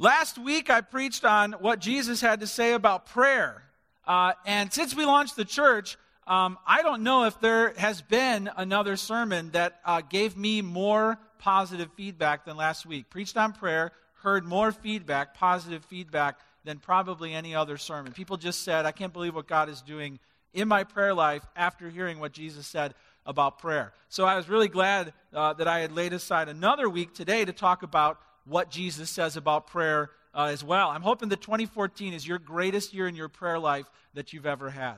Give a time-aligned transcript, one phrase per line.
[0.00, 3.64] Last week, I preached on what Jesus had to say about prayer.
[4.06, 8.48] Uh, and since we launched the church, um, I don't know if there has been
[8.56, 13.10] another sermon that uh, gave me more positive feedback than last week.
[13.10, 13.90] Preached on prayer,
[14.22, 18.12] heard more feedback, positive feedback, than probably any other sermon.
[18.12, 20.20] People just said, I can't believe what God is doing
[20.54, 22.94] in my prayer life after hearing what Jesus said
[23.26, 23.92] about prayer.
[24.10, 27.52] So I was really glad uh, that I had laid aside another week today to
[27.52, 30.90] talk about what Jesus says about prayer uh, as well.
[30.90, 34.70] I'm hoping that 2014 is your greatest year in your prayer life that you've ever
[34.70, 34.96] had.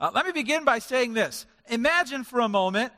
[0.00, 1.46] Uh, let me begin by saying this.
[1.68, 2.92] Imagine for a moment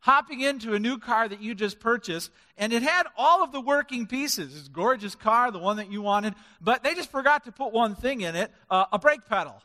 [0.00, 3.60] hopping into a new car that you just purchased, and it had all of the
[3.60, 4.56] working pieces.
[4.56, 7.72] It's a gorgeous car, the one that you wanted, but they just forgot to put
[7.72, 9.60] one thing in it uh, a brake pedal.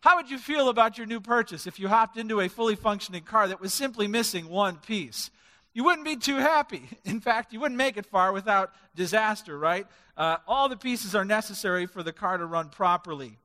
[0.00, 3.22] How would you feel about your new purchase if you hopped into a fully functioning
[3.22, 5.30] car that was simply missing one piece?
[5.72, 6.88] You wouldn't be too happy.
[7.04, 9.86] In fact, you wouldn't make it far without disaster, right?
[10.16, 13.38] Uh, all the pieces are necessary for the car to run properly.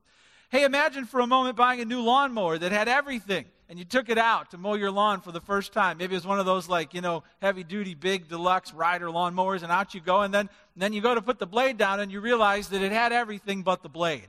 [0.50, 4.10] Hey, imagine for a moment buying a new lawnmower that had everything, and you took
[4.10, 5.98] it out to mow your lawn for the first time.
[5.98, 9.64] Maybe it was one of those, like, you know, heavy duty, big, deluxe rider lawnmowers,
[9.64, 12.00] and out you go, and then, and then you go to put the blade down,
[12.00, 14.28] and you realize that it had everything but the blade.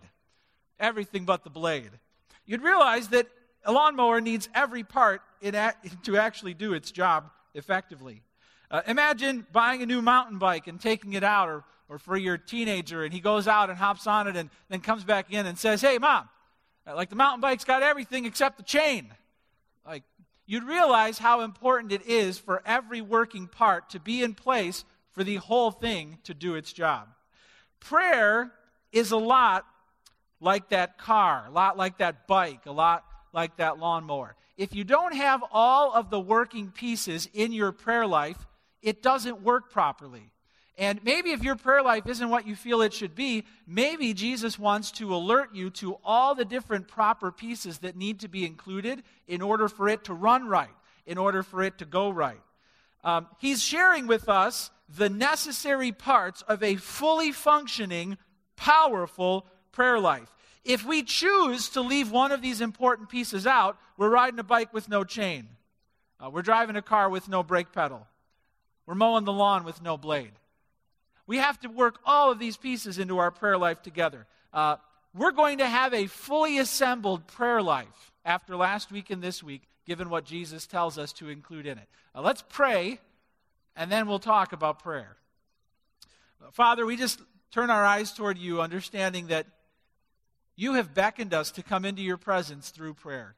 [0.81, 1.91] Everything but the blade.
[2.45, 3.27] You'd realize that
[3.65, 8.23] a lawnmower needs every part to actually do its job effectively.
[8.71, 12.37] Uh, imagine buying a new mountain bike and taking it out, or, or for your
[12.37, 15.59] teenager, and he goes out and hops on it and then comes back in and
[15.59, 16.29] says, Hey, mom,
[16.87, 19.13] uh, like the mountain bike's got everything except the chain.
[19.87, 20.03] Like,
[20.47, 25.25] you'd realize how important it is for every working part to be in place for
[25.25, 27.09] the whole thing to do its job.
[27.81, 28.53] Prayer
[28.93, 29.65] is a lot
[30.41, 34.85] like that car, a lot like that bike, a lot like that lawnmower if you
[34.85, 38.47] don't have all of the working pieces in your prayer life,
[38.83, 40.33] it doesn't work properly.
[40.79, 44.59] And maybe if your prayer life isn't what you feel it should be, maybe Jesus
[44.59, 49.03] wants to alert you to all the different proper pieces that need to be included
[49.27, 50.69] in order for it to run right,
[51.07, 52.41] in order for it to go right.
[53.05, 58.19] Um, he's sharing with us the necessary parts of a fully functioning,
[58.57, 60.31] powerful prayer life.
[60.67, 64.75] If we choose to leave one of these important pieces out, we're riding a bike
[64.75, 65.49] with no chain.
[66.19, 68.05] Uh, we're driving a car with no brake pedal.
[68.85, 70.33] We're mowing the lawn with no blade.
[71.27, 74.27] We have to work all of these pieces into our prayer life together.
[74.53, 74.77] Uh,
[75.15, 79.63] we're going to have a fully assembled prayer life after last week and this week,
[79.87, 81.89] given what Jesus tells us to include in it.
[82.13, 82.99] Uh, let's pray,
[83.77, 85.17] and then we'll talk about prayer.
[86.51, 87.21] Father, we just
[87.53, 89.47] turn our eyes toward you, understanding that
[90.57, 93.37] you have beckoned us to come into your presence through prayer.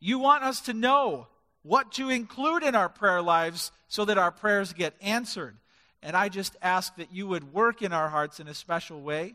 [0.00, 1.28] You want us to know
[1.62, 5.56] what to include in our prayer lives so that our prayers get answered.
[6.02, 9.34] And I just ask that you would work in our hearts in a special way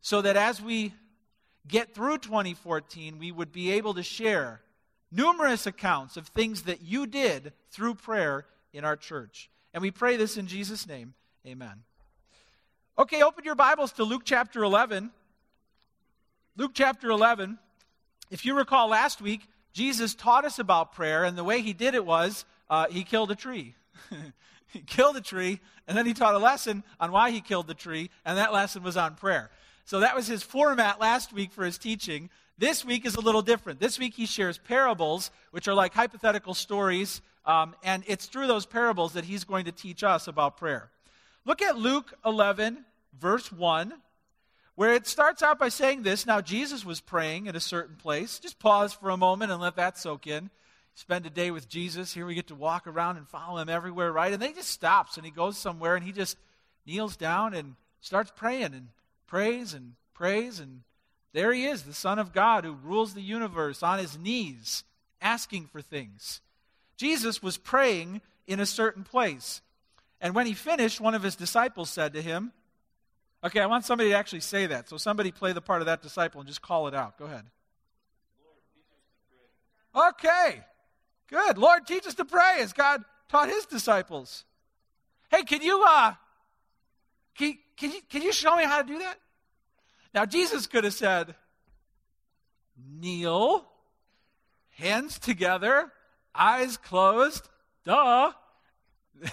[0.00, 0.94] so that as we
[1.68, 4.60] get through 2014, we would be able to share
[5.12, 9.50] numerous accounts of things that you did through prayer in our church.
[9.72, 11.14] And we pray this in Jesus' name.
[11.46, 11.82] Amen.
[12.98, 15.10] Okay, open your Bibles to Luke chapter 11.
[16.60, 17.58] Luke chapter 11,
[18.30, 21.94] if you recall last week, Jesus taught us about prayer, and the way he did
[21.94, 23.74] it was uh, he killed a tree.
[24.66, 27.72] he killed a tree, and then he taught a lesson on why he killed the
[27.72, 29.50] tree, and that lesson was on prayer.
[29.86, 32.28] So that was his format last week for his teaching.
[32.58, 33.80] This week is a little different.
[33.80, 38.66] This week he shares parables, which are like hypothetical stories, um, and it's through those
[38.66, 40.90] parables that he's going to teach us about prayer.
[41.46, 42.84] Look at Luke 11,
[43.18, 43.94] verse 1
[44.80, 48.38] where it starts out by saying this Now, Jesus was praying at a certain place.
[48.38, 50.48] Just pause for a moment and let that soak in.
[50.94, 52.14] Spend a day with Jesus.
[52.14, 54.32] Here we get to walk around and follow him everywhere, right?
[54.32, 56.38] And then he just stops and he goes somewhere and he just
[56.86, 58.88] kneels down and starts praying and
[59.26, 60.60] prays and prays.
[60.60, 60.80] And
[61.34, 64.84] there he is, the Son of God who rules the universe on his knees,
[65.20, 66.40] asking for things.
[66.96, 69.60] Jesus was praying in a certain place.
[70.22, 72.52] And when he finished, one of his disciples said to him,
[73.42, 74.88] Okay, I want somebody to actually say that.
[74.88, 77.18] So somebody play the part of that disciple and just call it out.
[77.18, 77.44] Go ahead.
[79.94, 80.60] Okay,
[81.28, 81.58] good.
[81.58, 84.44] Lord, teach us to pray as God taught his disciples.
[85.30, 86.14] Hey, can you uh
[87.36, 89.16] can, can you can you show me how to do that?
[90.14, 91.34] Now Jesus could have said,
[92.76, 93.64] kneel,
[94.70, 95.90] hands together,
[96.34, 97.48] eyes closed,
[97.84, 98.32] duh.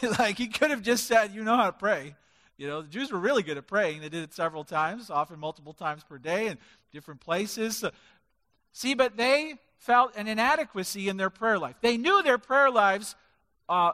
[0.19, 2.15] like he could have just said, you know how to pray.
[2.57, 4.01] You know, the Jews were really good at praying.
[4.01, 6.57] They did it several times, often multiple times per day in
[6.91, 7.83] different places.
[8.71, 11.75] see, but they felt an inadequacy in their prayer life.
[11.81, 13.15] They knew their prayer lives
[13.69, 13.91] uh,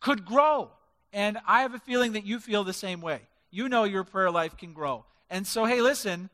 [0.00, 0.70] could grow.
[1.12, 3.20] And I have a feeling that you feel the same way.
[3.50, 5.04] you know your prayer life can grow.
[5.28, 6.30] And so, hey, listen,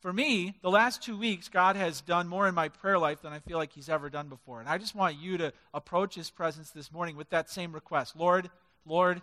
[0.00, 3.32] for me, the last two weeks, God has done more in my prayer life than
[3.32, 4.60] I feel like He's ever done before.
[4.60, 8.14] And I just want you to approach His presence this morning with that same request
[8.14, 8.48] Lord,
[8.86, 9.22] Lord,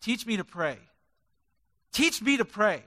[0.00, 0.78] teach me to pray.
[1.92, 2.82] Teach me to pray.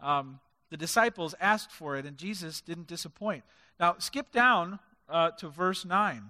[0.00, 0.40] Um,
[0.70, 3.44] the disciples asked for it, and Jesus didn't disappoint.
[3.78, 4.78] Now, skip down
[5.08, 6.22] uh, to verse 9.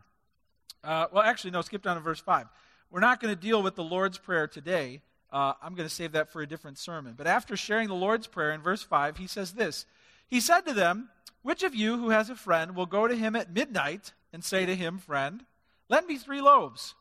[0.83, 2.47] Uh, well, actually, no, skip down to verse 5.
[2.91, 5.03] We're not going to deal with the Lord's Prayer today.
[5.31, 7.15] Uh, I'm going to save that for a different sermon.
[7.17, 9.87] But after sharing the Lord's Prayer in verse 5, he says this
[10.27, 11.11] He said to them,
[11.43, 14.67] Which of you who has a friend will go to him at midnight and say
[14.67, 15.45] to him, Friend,
[15.89, 16.95] lend me three loaves?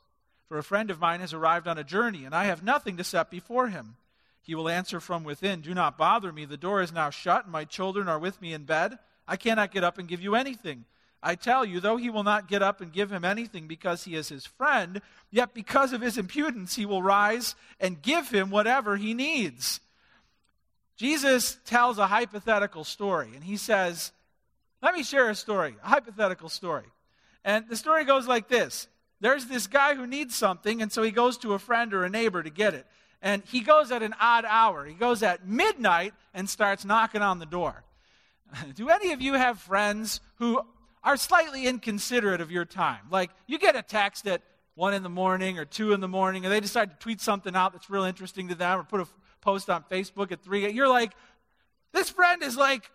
[0.50, 3.04] For a friend of mine has arrived on a journey, and I have nothing to
[3.04, 3.98] set before him.
[4.42, 6.46] He will answer from within, Do not bother me.
[6.46, 8.98] The door is now shut, and my children are with me in bed.
[9.28, 10.86] I cannot get up and give you anything.
[11.22, 14.16] I tell you, though he will not get up and give him anything because he
[14.16, 18.98] is his friend, yet because of his impudence he will rise and give him whatever
[18.98, 19.82] he needs.
[20.98, 24.12] Jesus tells a hypothetical story, and he says,
[24.82, 26.86] Let me share a story, a hypothetical story.
[27.46, 28.88] And the story goes like this
[29.22, 32.10] There's this guy who needs something, and so he goes to a friend or a
[32.10, 32.86] neighbor to get it.
[33.22, 34.86] And he goes at an odd hour.
[34.86, 37.84] He goes at midnight and starts knocking on the door.
[38.76, 40.62] Do any of you have friends who
[41.04, 43.02] are slightly inconsiderate of your time.
[43.10, 44.42] Like, you get a text at
[44.76, 47.56] 1 in the morning or 2 in the morning, and they decide to tweet something
[47.56, 49.08] out that's real interesting to them or put a
[49.42, 50.70] post on Facebook at 3.
[50.72, 51.12] You're like,
[51.94, 52.90] this friend is like,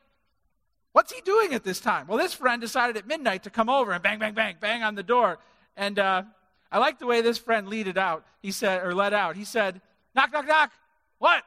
[0.93, 2.07] what's he doing at this time?
[2.07, 4.95] Well, this friend decided at midnight to come over and bang, bang, bang, bang on
[4.95, 5.39] the door.
[5.77, 6.23] And uh,
[6.71, 8.25] I like the way this friend lead it out.
[8.41, 9.37] He said, or let out.
[9.37, 9.81] He said,
[10.15, 10.73] knock, knock, knock.
[11.19, 11.43] What?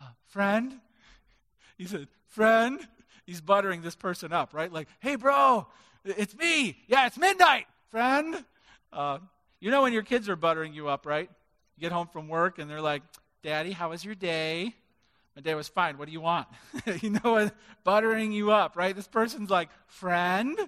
[0.00, 0.80] Uh, friend?
[1.78, 2.86] He said, friend?
[3.26, 4.72] he's buttering this person up, right?
[4.72, 5.66] Like, hey, bro,
[6.04, 6.78] it's me.
[6.86, 8.44] Yeah, it's midnight, friend.
[8.92, 9.18] Uh,
[9.60, 11.28] you know when your kids are buttering you up, right?
[11.76, 13.02] You get home from work and they're like,
[13.42, 14.74] Daddy, how was your day?
[15.34, 15.98] My day was fine.
[15.98, 16.46] What do you want?
[17.02, 17.54] you know what?
[17.84, 18.96] Buttering you up, right?
[18.96, 20.58] This person's like, friend?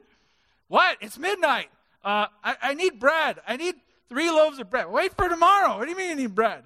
[0.66, 0.98] What?
[1.00, 1.70] It's midnight.
[2.04, 3.38] Uh, I, I need bread.
[3.46, 3.74] I need
[4.08, 4.88] three loaves of bread.
[4.88, 5.78] Wait for tomorrow.
[5.78, 6.64] What do you mean you need bread?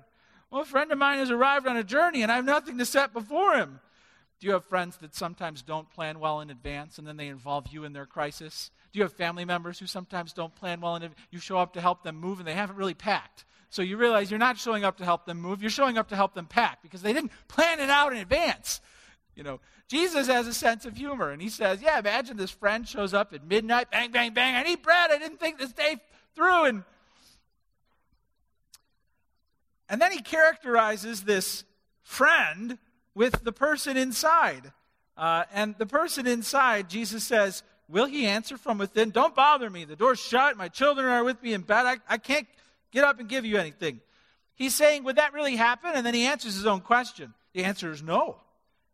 [0.50, 2.84] Well, a friend of mine has arrived on a journey and I have nothing to
[2.84, 3.80] set before him.
[4.38, 7.68] Do you have friends that sometimes don't plan well in advance and then they involve
[7.68, 8.70] you in their crisis?
[8.92, 11.80] Do you have family members who sometimes don't plan well and you show up to
[11.80, 13.44] help them move and they haven't really packed?
[13.70, 16.16] So you realize you're not showing up to help them move, you're showing up to
[16.16, 18.82] help them pack because they didn't plan it out in advance.
[19.34, 22.86] You know, Jesus has a sense of humor and he says, Yeah, imagine this friend
[22.86, 25.96] shows up at midnight, bang, bang, bang, I need bread, I didn't think this day
[26.34, 26.64] through.
[26.64, 26.84] And,
[29.88, 31.64] and then he characterizes this
[32.02, 32.78] friend
[33.14, 34.72] with the person inside.
[35.16, 39.10] Uh, and the person inside, Jesus says, Will he answer from within?
[39.10, 39.84] Don't bother me.
[39.84, 40.56] The door's shut.
[40.56, 41.84] My children are with me in bed.
[41.84, 42.46] I, I can't
[42.90, 44.00] get up and give you anything.
[44.54, 45.92] He's saying, Would that really happen?
[45.94, 47.34] And then he answers his own question.
[47.52, 48.36] The answer is no.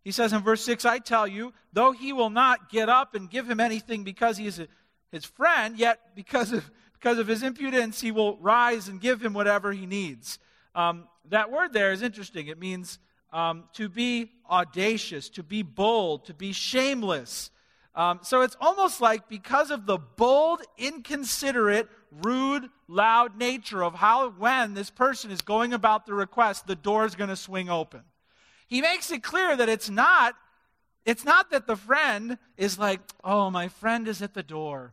[0.09, 3.29] He says in verse 6, I tell you, though he will not get up and
[3.29, 4.67] give him anything because he is a,
[5.13, 9.35] his friend, yet because of, because of his impudence, he will rise and give him
[9.35, 10.39] whatever he needs.
[10.75, 12.47] Um, that word there is interesting.
[12.47, 12.99] It means
[13.35, 17.51] um, to be audacious, to be bold, to be shameless.
[17.95, 21.87] Um, so it's almost like because of the bold, inconsiderate,
[22.23, 27.05] rude, loud nature of how, when this person is going about the request, the door
[27.05, 28.05] is going to swing open.
[28.69, 30.35] He makes it clear that it's not,
[31.05, 34.93] it's not that the friend is like, oh, my friend is at the door.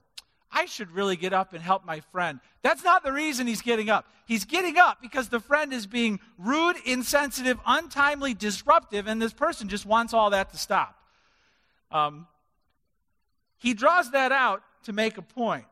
[0.51, 2.39] I should really get up and help my friend.
[2.61, 4.07] That's not the reason he's getting up.
[4.25, 9.67] He's getting up because the friend is being rude, insensitive, untimely, disruptive, and this person
[9.67, 10.97] just wants all that to stop.
[11.91, 12.27] Um,
[13.57, 15.65] he draws that out to make a point.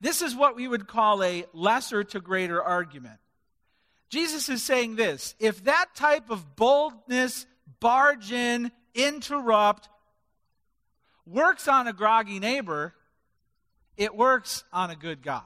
[0.00, 3.18] This is what we would call a lesser to greater argument.
[4.08, 7.46] Jesus is saying this if that type of boldness,
[7.80, 9.88] barge in, interrupt,
[11.26, 12.94] works on a groggy neighbor,
[13.96, 15.42] it works on a good God.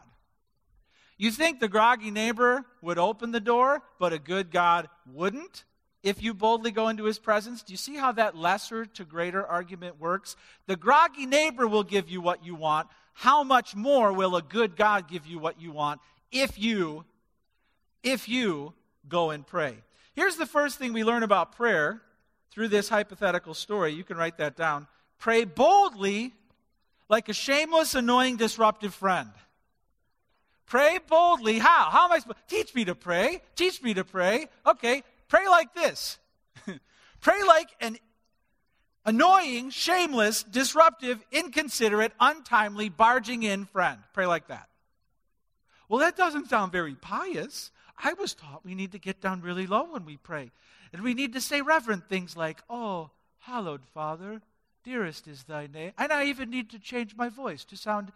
[1.16, 5.64] You think the groggy neighbor would open the door, but a good God wouldn't?
[6.02, 9.46] If you boldly go into his presence, do you see how that lesser to greater
[9.46, 10.34] argument works?
[10.66, 12.88] The groggy neighbor will give you what you want.
[13.12, 16.00] How much more will a good God give you what you want
[16.32, 17.04] if you
[18.02, 18.74] if you
[19.08, 19.76] go and pray?
[20.14, 22.02] Here's the first thing we learn about prayer
[22.50, 23.92] through this hypothetical story.
[23.92, 24.86] You can write that down.
[25.18, 26.32] Pray boldly
[27.08, 29.30] like a shameless, annoying, disruptive friend.
[30.66, 31.58] Pray boldly.
[31.58, 31.90] How?
[31.90, 33.42] How am I supposed Teach me to pray.
[33.56, 34.48] Teach me to pray.
[34.64, 36.18] Okay, pray like this.
[37.20, 37.98] pray like an
[39.04, 43.98] annoying, shameless, disruptive, inconsiderate, untimely, barging in friend.
[44.12, 44.68] Pray like that.
[45.88, 47.72] Well, that doesn't sound very pious.
[48.02, 50.50] I was taught we need to get down really low when we pray.
[50.92, 54.40] And we need to say reverent things like, Oh, hallowed Father,
[54.84, 55.92] dearest is thy name.
[55.98, 58.12] And I even need to change my voice to sound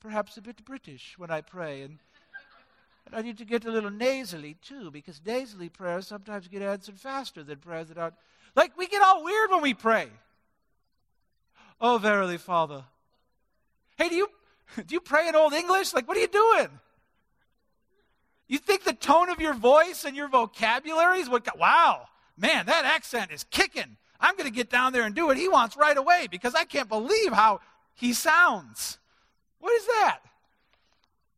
[0.00, 1.82] perhaps a bit British when I pray.
[1.82, 1.98] And,
[3.06, 6.98] and I need to get a little nasally too, because nasally prayers sometimes get answered
[6.98, 8.14] faster than prayers that aren't.
[8.54, 10.08] Like, we get all weird when we pray.
[11.80, 12.84] Oh, verily, Father.
[13.96, 14.28] Hey, do you,
[14.86, 15.94] do you pray in Old English?
[15.94, 16.68] Like, what are you doing?
[18.48, 22.06] You think the tone of your voice and your vocabulary is what, wow,
[22.36, 23.96] man, that accent is kicking.
[24.20, 26.64] I'm going to get down there and do what he wants right away because I
[26.64, 27.60] can't believe how
[27.94, 28.98] he sounds.
[29.58, 30.20] What is that?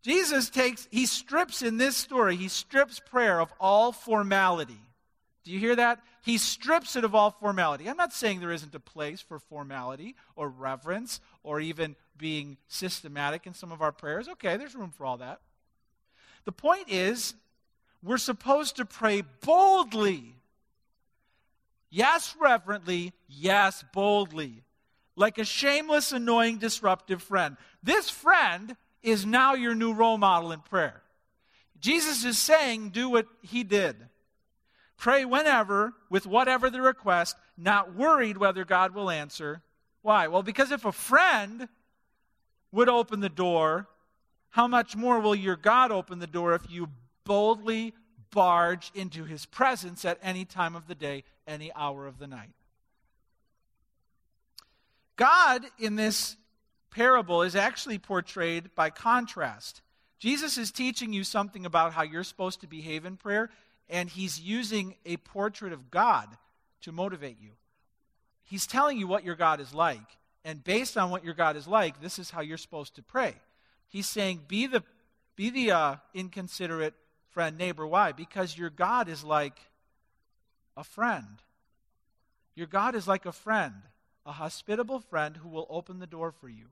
[0.03, 4.81] Jesus takes, he strips in this story, he strips prayer of all formality.
[5.45, 6.01] Do you hear that?
[6.23, 7.89] He strips it of all formality.
[7.89, 13.47] I'm not saying there isn't a place for formality or reverence or even being systematic
[13.47, 14.29] in some of our prayers.
[14.29, 15.41] Okay, there's room for all that.
[16.45, 17.35] The point is,
[18.03, 20.35] we're supposed to pray boldly.
[21.91, 23.13] Yes, reverently.
[23.29, 24.63] Yes, boldly.
[25.17, 27.57] Like a shameless, annoying, disruptive friend.
[27.83, 31.03] This friend is now your new role model in prayer.
[31.81, 33.97] Jesus is saying, do what he did.
[34.97, 39.63] Pray whenever, with whatever the request, not worried whether God will answer.
[40.03, 40.29] Why?
[40.29, 41.69] Well, because if a friend
[42.73, 43.87] would open the door,
[44.55, 46.89] how much more will your God open the door if you
[47.25, 47.93] boldly
[48.31, 52.53] barge into his presence at any time of the day, any hour of the night?
[55.17, 56.37] God, in this
[56.93, 59.83] parable, is actually portrayed by contrast.
[60.21, 63.51] Jesus is teaching you something about how you're supposed to behave in prayer,
[63.89, 66.29] and he's using a portrait of God
[66.83, 67.51] to motivate you.
[68.45, 71.67] He's telling you what your God is like, and based on what your God is
[71.67, 73.35] like, this is how you're supposed to pray.
[73.95, 74.83] He's saying, be the,
[75.37, 76.95] be the uh, inconsiderate
[77.31, 77.87] friend, neighbor.
[77.87, 78.11] Why?
[78.11, 79.57] Because your God is like
[80.77, 81.41] a friend.
[82.57, 83.75] Your God is like a friend,
[84.27, 86.65] a hospitable friend who will open the door for you.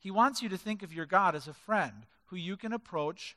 [0.00, 1.94] He wants you to think of your God as a friend
[2.26, 3.36] who you can approach,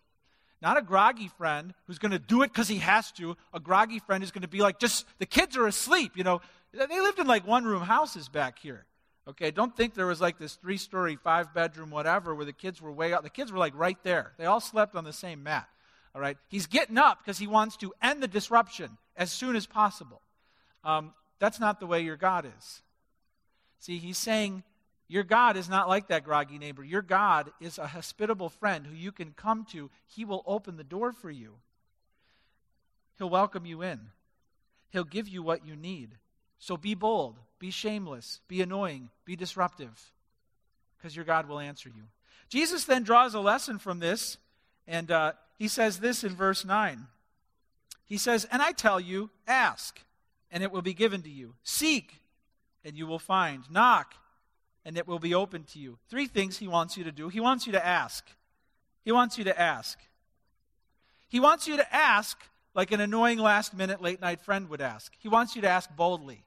[0.60, 3.38] not a groggy friend who's going to do it because he has to.
[3.54, 6.14] A groggy friend who's going to be like, just the kids are asleep.
[6.16, 6.42] You know,
[6.74, 8.88] they lived in like one room houses back here.
[9.28, 12.82] Okay, don't think there was like this three story, five bedroom, whatever, where the kids
[12.82, 13.24] were way out.
[13.24, 14.32] The kids were like right there.
[14.38, 15.68] They all slept on the same mat.
[16.16, 19.68] All right, he's getting up because he wants to end the disruption as soon as
[19.68, 20.22] possible.
[20.84, 22.82] Um, that's not the way your God is.
[23.80, 24.64] See, he's saying
[25.08, 26.84] your God is not like that groggy neighbor.
[26.84, 29.90] Your God is a hospitable friend who you can come to.
[30.08, 31.56] He will open the door for you,
[33.18, 34.00] He'll welcome you in,
[34.90, 36.16] He'll give you what you need.
[36.60, 40.12] So be bold, be shameless, be annoying, be disruptive,
[40.98, 42.04] because your God will answer you.
[42.50, 44.38] Jesus then draws a lesson from this,
[44.88, 47.08] and uh, he says this in verse 9.
[48.06, 50.00] He says, And I tell you, ask,
[50.52, 51.56] and it will be given to you.
[51.64, 52.22] Seek,
[52.86, 53.70] and you will find.
[53.70, 54.14] Knock,
[54.86, 55.98] and it will be open to you.
[56.10, 57.28] Three things he wants you to do.
[57.28, 58.26] He wants you to ask.
[59.04, 60.00] He wants you to ask.
[61.28, 62.38] He wants you to ask
[62.74, 65.12] like an annoying last minute late night friend would ask.
[65.20, 66.44] He wants you to ask boldly.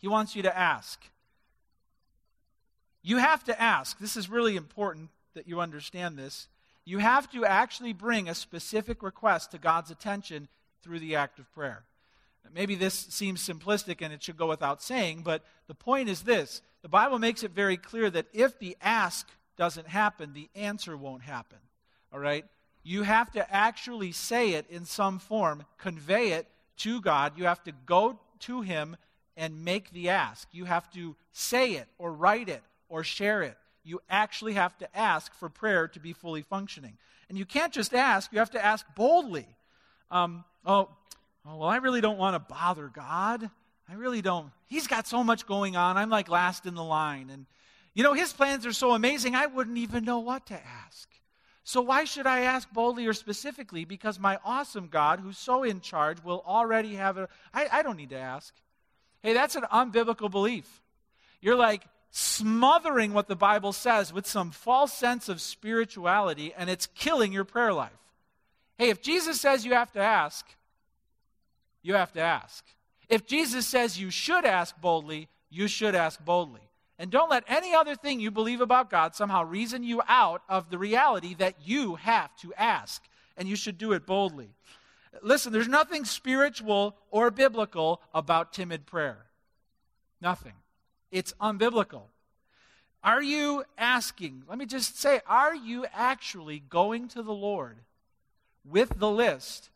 [0.00, 1.00] He wants you to ask.
[3.02, 3.98] You have to ask.
[3.98, 6.48] This is really important that you understand this.
[6.84, 10.48] You have to actually bring a specific request to God's attention
[10.82, 11.84] through the act of prayer.
[12.52, 16.62] Maybe this seems simplistic and it should go without saying, but the point is this
[16.82, 21.22] the Bible makes it very clear that if the ask doesn't happen, the answer won't
[21.22, 21.58] happen.
[22.12, 22.44] All right?
[22.82, 27.34] You have to actually say it in some form, convey it to God.
[27.36, 28.96] You have to go to Him
[29.40, 30.46] and make the ask.
[30.52, 33.56] You have to say it or write it or share it.
[33.82, 36.98] You actually have to ask for prayer to be fully functioning.
[37.30, 39.46] And you can't just ask, you have to ask boldly.
[40.10, 40.90] Um, oh,
[41.46, 43.48] oh, well, I really don't want to bother God.
[43.88, 44.50] I really don't.
[44.66, 45.96] He's got so much going on.
[45.96, 47.30] I'm like last in the line.
[47.30, 47.46] And,
[47.94, 51.08] you know, his plans are so amazing, I wouldn't even know what to ask.
[51.64, 53.84] So, why should I ask boldly or specifically?
[53.84, 57.28] Because my awesome God, who's so in charge, will already have a.
[57.54, 58.52] I, I don't need to ask.
[59.22, 60.82] Hey, that's an unbiblical belief.
[61.40, 66.86] You're like smothering what the Bible says with some false sense of spirituality, and it's
[66.86, 67.90] killing your prayer life.
[68.78, 70.46] Hey, if Jesus says you have to ask,
[71.82, 72.64] you have to ask.
[73.08, 76.60] If Jesus says you should ask boldly, you should ask boldly.
[76.98, 80.70] And don't let any other thing you believe about God somehow reason you out of
[80.70, 83.02] the reality that you have to ask,
[83.36, 84.50] and you should do it boldly.
[85.22, 89.26] Listen, there's nothing spiritual or biblical about timid prayer.
[90.20, 90.54] Nothing.
[91.10, 92.02] It's unbiblical.
[93.02, 97.78] Are you asking, let me just say, are you actually going to the Lord
[98.64, 99.70] with the list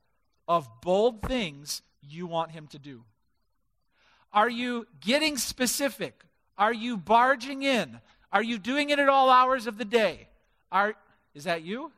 [0.47, 3.03] of bold things you want Him to do?
[4.33, 6.23] Are you getting specific?
[6.59, 8.00] Are you barging in?
[8.33, 10.29] Are you doing it at all hours of the day?
[10.71, 10.95] Are,
[11.35, 11.93] is that you?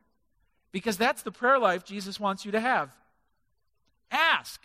[0.70, 2.94] Because that's the prayer life Jesus wants you to have.
[4.10, 4.62] Ask.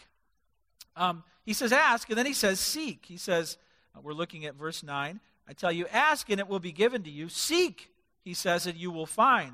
[0.95, 3.05] Um, he says, ask, and then he says, seek.
[3.05, 3.57] He says,
[3.95, 5.19] uh, we're looking at verse 9.
[5.47, 7.29] I tell you, ask and it will be given to you.
[7.29, 7.89] Seek,
[8.23, 9.53] he says, and you will find.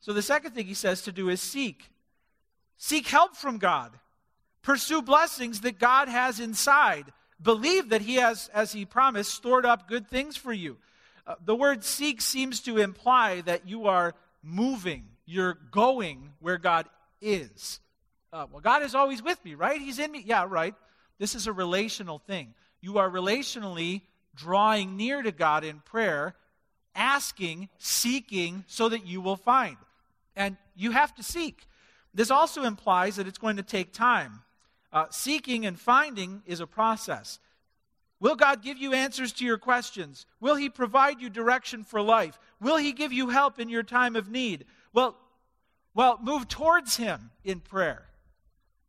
[0.00, 1.90] So the second thing he says to do is seek.
[2.76, 3.92] Seek help from God.
[4.62, 7.12] Pursue blessings that God has inside.
[7.40, 10.78] Believe that he has, as he promised, stored up good things for you.
[11.26, 16.86] Uh, the word seek seems to imply that you are moving, you're going where God
[17.20, 17.80] is.
[18.34, 19.80] Uh, well, God is always with me, right?
[19.80, 20.20] He's in me.
[20.26, 20.74] Yeah, right.
[21.20, 22.52] This is a relational thing.
[22.80, 24.00] You are relationally
[24.34, 26.34] drawing near to God in prayer,
[26.96, 29.76] asking, seeking, so that you will find.
[30.34, 31.68] And you have to seek.
[32.12, 34.42] This also implies that it's going to take time.
[34.92, 37.38] Uh, seeking and finding is a process.
[38.18, 40.26] Will God give you answers to your questions?
[40.40, 42.40] Will He provide you direction for life?
[42.60, 44.64] Will He give you help in your time of need?
[44.92, 45.16] Well,
[45.94, 48.08] well, move towards Him in prayer.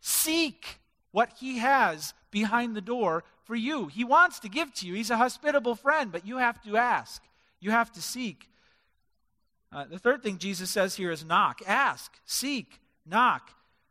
[0.07, 3.87] Seek what He has behind the door for you.
[3.87, 4.93] He wants to give to you.
[4.93, 7.23] He's a hospitable friend, but you have to ask.
[7.59, 8.47] You have to seek.
[9.71, 11.61] Uh, the third thing Jesus says here is knock.
[11.65, 13.49] Ask, seek, knock.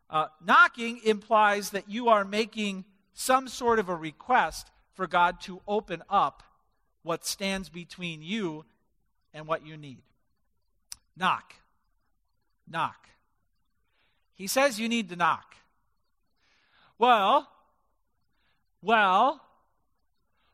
[0.08, 5.62] Uh, knocking implies that you are making some sort of a request for God to
[5.66, 6.44] open up
[7.02, 8.64] what stands between you
[9.32, 10.02] and what you need.
[11.16, 11.54] Knock.
[12.70, 13.08] Knock.
[14.36, 15.56] He says you need to knock.
[17.04, 17.46] Well,
[18.80, 19.42] well,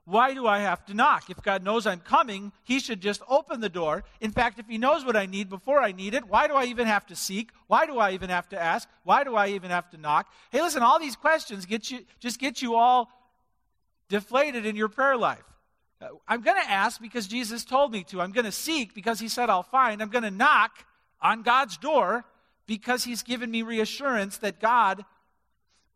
[0.04, 1.30] why do I have to knock?
[1.30, 4.02] If God knows I'm coming, He should just open the door.
[4.20, 6.64] In fact, if He knows what I need before I need it, why do I
[6.64, 7.50] even have to seek?
[7.68, 8.88] Why do I even have to ask?
[9.04, 10.26] Why do I even have to knock?
[10.50, 13.08] Hey, listen, all these questions get you, just get you all
[14.08, 15.44] deflated in your prayer life.
[16.02, 18.20] Uh, I'm going to ask because Jesus told me to.
[18.20, 20.02] I'm going to seek because He said I'll find.
[20.02, 20.72] I'm going to knock
[21.22, 22.24] on God's door
[22.66, 25.04] because He's given me reassurance that God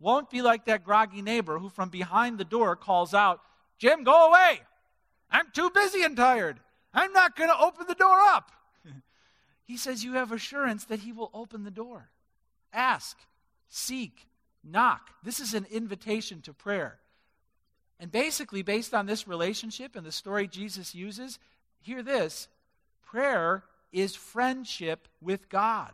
[0.04, 3.40] won't be like that groggy neighbor who from behind the door calls out,
[3.78, 4.60] Jim, go away.
[5.30, 6.60] I'm too busy and tired.
[6.92, 8.52] I'm not going to open the door up.
[9.64, 12.10] he says you have assurance that he will open the door.
[12.70, 13.16] Ask,
[13.68, 14.28] seek,
[14.62, 15.08] knock.
[15.22, 16.98] This is an invitation to prayer.
[17.98, 21.38] And basically, based on this relationship and the story Jesus uses,
[21.80, 22.48] hear this
[23.02, 25.92] prayer is friendship with God.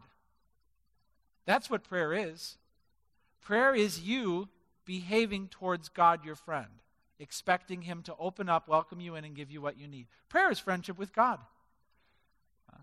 [1.46, 2.56] That's what prayer is.
[3.40, 4.48] Prayer is you
[4.84, 6.68] behaving towards God, your friend,
[7.18, 10.06] expecting Him to open up, welcome you in, and give you what you need.
[10.28, 11.38] Prayer is friendship with God.
[12.72, 12.78] Uh,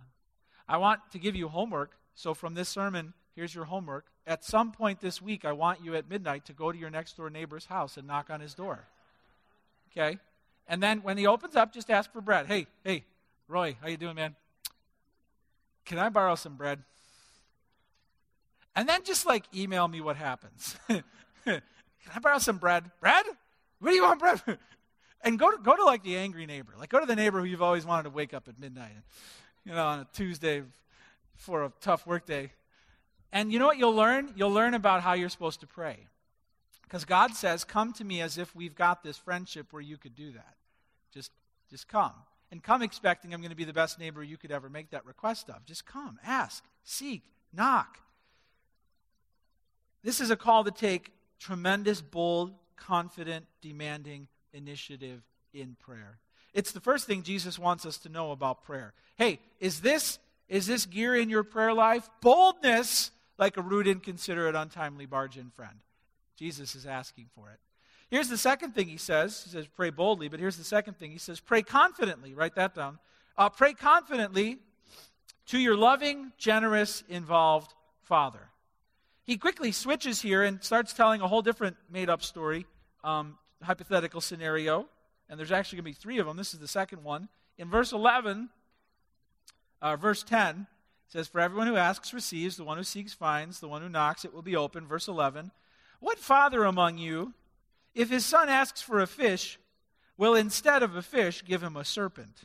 [0.67, 1.97] I want to give you homework.
[2.15, 4.05] So, from this sermon, here's your homework.
[4.25, 7.17] At some point this week, I want you at midnight to go to your next
[7.17, 8.87] door neighbor's house and knock on his door.
[9.91, 10.17] Okay?
[10.67, 12.47] And then when he opens up, just ask for bread.
[12.47, 13.05] Hey, hey,
[13.47, 14.35] Roy, how you doing, man?
[15.85, 16.83] Can I borrow some bread?
[18.77, 20.77] And then just like email me what happens.
[20.87, 21.03] Can
[22.15, 22.83] I borrow some bread?
[23.01, 23.25] Bread?
[23.79, 24.39] What do you want bread?
[25.23, 26.73] and go to, go to like the angry neighbor.
[26.77, 28.91] Like go to the neighbor who you've always wanted to wake up at midnight,
[29.65, 30.61] you know, on a Tuesday
[31.35, 32.51] for a tough work day.
[33.33, 34.31] And you know what you'll learn?
[34.35, 35.97] You'll learn about how you're supposed to pray.
[36.83, 40.15] Because God says, come to me as if we've got this friendship where you could
[40.15, 40.53] do that.
[41.11, 41.31] Just,
[41.69, 42.13] just come.
[42.51, 45.03] And come expecting I'm going to be the best neighbor you could ever make that
[45.03, 45.65] request of.
[45.65, 47.99] Just come, ask, seek, knock.
[50.07, 55.21] This is a call to take tremendous, bold, confident, demanding initiative
[55.53, 56.19] in prayer.
[56.53, 58.93] It's the first thing Jesus wants us to know about prayer.
[59.17, 62.09] Hey, is this is this gear in your prayer life?
[62.21, 65.77] Boldness like a rude, inconsiderate, untimely barge in friend.
[66.37, 67.59] Jesus is asking for it.
[68.09, 69.43] Here's the second thing he says.
[69.43, 71.11] He says, pray boldly, but here's the second thing.
[71.11, 72.33] He says, pray confidently.
[72.33, 72.97] Write that down.
[73.37, 74.59] Uh, pray confidently
[75.47, 78.47] to your loving, generous, involved Father
[79.27, 82.65] he quickly switches here and starts telling a whole different made up story,
[83.03, 84.87] um, hypothetical scenario.
[85.29, 86.37] And there's actually going to be three of them.
[86.37, 87.27] This is the second one.
[87.57, 88.49] In verse 11,
[89.81, 90.65] uh, verse 10,
[91.09, 94.23] says, For everyone who asks receives, the one who seeks finds, the one who knocks
[94.23, 94.87] it will be open.
[94.87, 95.51] Verse 11,
[95.99, 97.33] What father among you,
[97.93, 99.59] if his son asks for a fish,
[100.15, 102.43] will instead of a fish give him a serpent?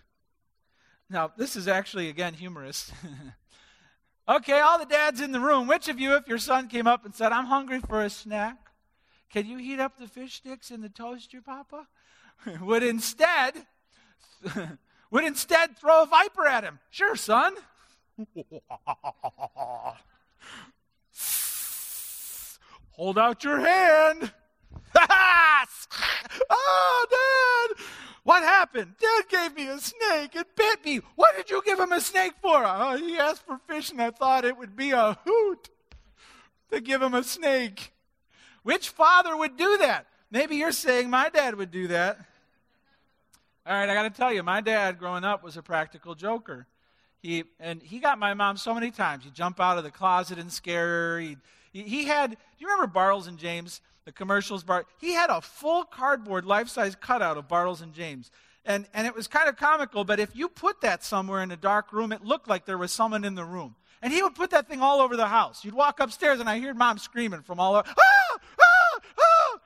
[1.08, 2.90] Now, this is actually, again, humorous.
[4.28, 7.04] Okay, all the dads in the room, which of you, if your son came up
[7.04, 8.56] and said, I'm hungry for a snack,
[9.30, 11.88] can you heat up the fish sticks in the toaster, Papa?
[12.60, 13.66] would instead
[15.10, 16.78] would instead throw a viper at him.
[16.90, 17.54] Sure, son.
[22.92, 24.32] Hold out your hand.
[24.94, 25.66] Ah,
[26.50, 27.11] oh, Dad!
[28.24, 28.94] What happened?
[29.00, 30.36] Dad gave me a snake.
[30.36, 31.00] It bit me.
[31.16, 32.64] What did you give him a snake for?
[32.64, 35.68] Oh, he asked for fish, and I thought it would be a hoot
[36.70, 37.92] to give him a snake.
[38.62, 40.06] Which father would do that?
[40.30, 42.18] Maybe you're saying my dad would do that.
[43.66, 46.66] All right, I got to tell you, my dad growing up was a practical joker.
[47.20, 49.24] He and he got my mom so many times.
[49.24, 51.20] He'd jump out of the closet and scare her.
[51.20, 51.36] He,
[51.72, 52.30] he had.
[52.30, 53.80] Do you remember Bartles and Jaymes?
[54.04, 54.64] The commercials.
[54.64, 54.86] Bart.
[54.98, 58.30] He had a full cardboard life-size cutout of Bartles and Jaymes,
[58.64, 60.04] and and it was kind of comical.
[60.04, 62.92] But if you put that somewhere in a dark room, it looked like there was
[62.92, 63.76] someone in the room.
[64.02, 65.64] And he would put that thing all over the house.
[65.64, 67.88] You'd walk upstairs, and I hear mom screaming from all over.
[67.88, 69.58] Ah, ah, ah.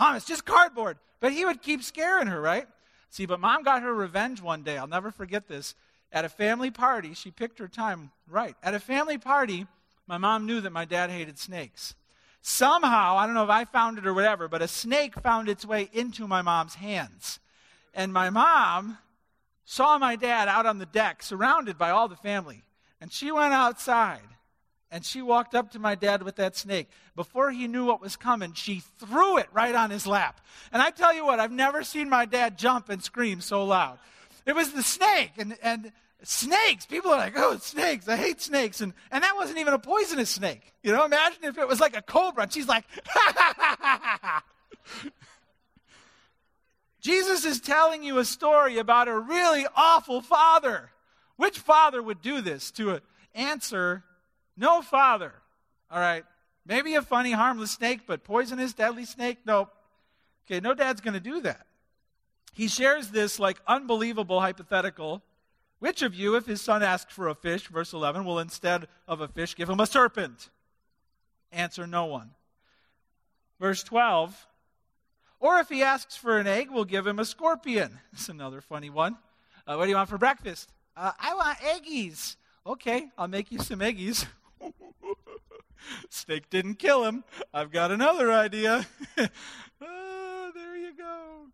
[0.00, 0.96] Mom, it's just cardboard.
[1.20, 2.66] But he would keep scaring her, right?
[3.10, 4.78] See, but mom got her revenge one day.
[4.78, 5.74] I'll never forget this.
[6.10, 8.56] At a family party, she picked her time right.
[8.62, 9.66] At a family party,
[10.06, 11.94] my mom knew that my dad hated snakes.
[12.46, 15.64] Somehow, I don't know if I found it or whatever, but a snake found its
[15.64, 17.40] way into my mom's hands.
[17.94, 18.98] And my mom
[19.64, 22.62] saw my dad out on the deck, surrounded by all the family.
[23.00, 24.28] And she went outside
[24.90, 26.90] and she walked up to my dad with that snake.
[27.16, 30.42] Before he knew what was coming, she threw it right on his lap.
[30.70, 33.98] And I tell you what, I've never seen my dad jump and scream so loud.
[34.44, 35.92] It was the snake, and, and
[36.24, 36.86] snakes.
[36.86, 38.08] People are like, oh, snakes.
[38.08, 38.80] I hate snakes.
[38.80, 40.72] And, and that wasn't even a poisonous snake.
[40.82, 42.84] You know, imagine if it was like a cobra, and she's like.
[47.00, 50.90] Jesus is telling you a story about a really awful father.
[51.36, 53.00] Which father would do this to
[53.34, 54.04] answer
[54.56, 55.32] no father.
[55.90, 56.24] All right.
[56.66, 59.38] Maybe a funny, harmless snake, but poisonous, deadly snake?
[59.44, 59.70] Nope.
[60.46, 61.66] Okay, no dad's going to do that.
[62.54, 65.22] He shares this like unbelievable hypothetical.
[65.84, 69.20] Which of you, if his son asks for a fish, verse 11, will instead of
[69.20, 70.48] a fish give him a serpent?
[71.52, 72.30] Answer no one.
[73.60, 74.46] Verse 12,
[75.40, 78.00] or if he asks for an egg, we'll give him a scorpion.
[78.14, 79.18] It's another funny one.
[79.66, 80.72] Uh, what do you want for breakfast?
[80.96, 82.36] Uh, I want eggies.
[82.66, 84.24] Okay, I'll make you some eggies.
[86.08, 87.24] Snake didn't kill him.
[87.52, 88.86] I've got another idea.
[89.82, 91.48] oh, there you go.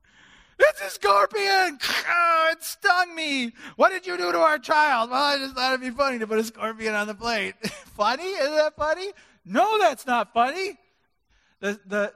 [0.63, 1.79] It's a scorpion!
[2.09, 3.53] Oh, it stung me.
[3.77, 5.11] What did you do to our child?
[5.11, 7.55] Well, I just thought it'd be funny to put a scorpion on the plate.
[7.97, 8.25] funny?
[8.25, 9.11] Is that funny?
[9.45, 10.79] No, that's not funny.
[11.61, 12.13] The, the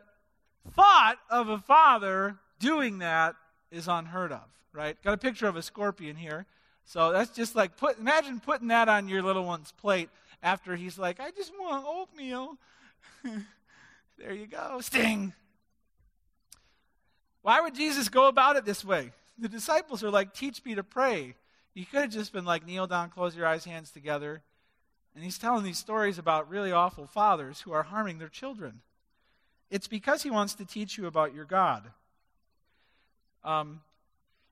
[0.75, 3.35] thought of a father doing that
[3.71, 5.01] is unheard of, right?
[5.03, 6.47] Got a picture of a scorpion here.
[6.85, 10.11] So that's just like put imagine putting that on your little one's plate
[10.43, 12.59] after he's like, I just want oatmeal.
[14.19, 14.81] there you go.
[14.81, 15.33] Sting.
[17.45, 19.13] Why would Jesus go about it this way?
[19.39, 21.35] The disciples are like, teach me to pray.
[21.75, 24.41] He could have just been like, kneel down, close your eyes, hands together.
[25.15, 28.81] And he's telling these stories about really awful fathers who are harming their children.
[29.71, 31.83] It's because he wants to teach you about your God.
[33.45, 33.83] Um,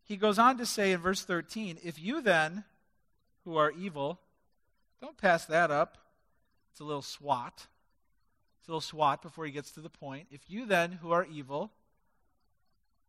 [0.04, 2.64] he goes on to say in verse 13, If you then,
[3.46, 4.20] who are evil,
[5.00, 5.96] don't pass that up.
[6.72, 7.68] It's a little swat.
[8.58, 10.26] It's a little swat before he gets to the point.
[10.30, 11.70] If you then, who are evil,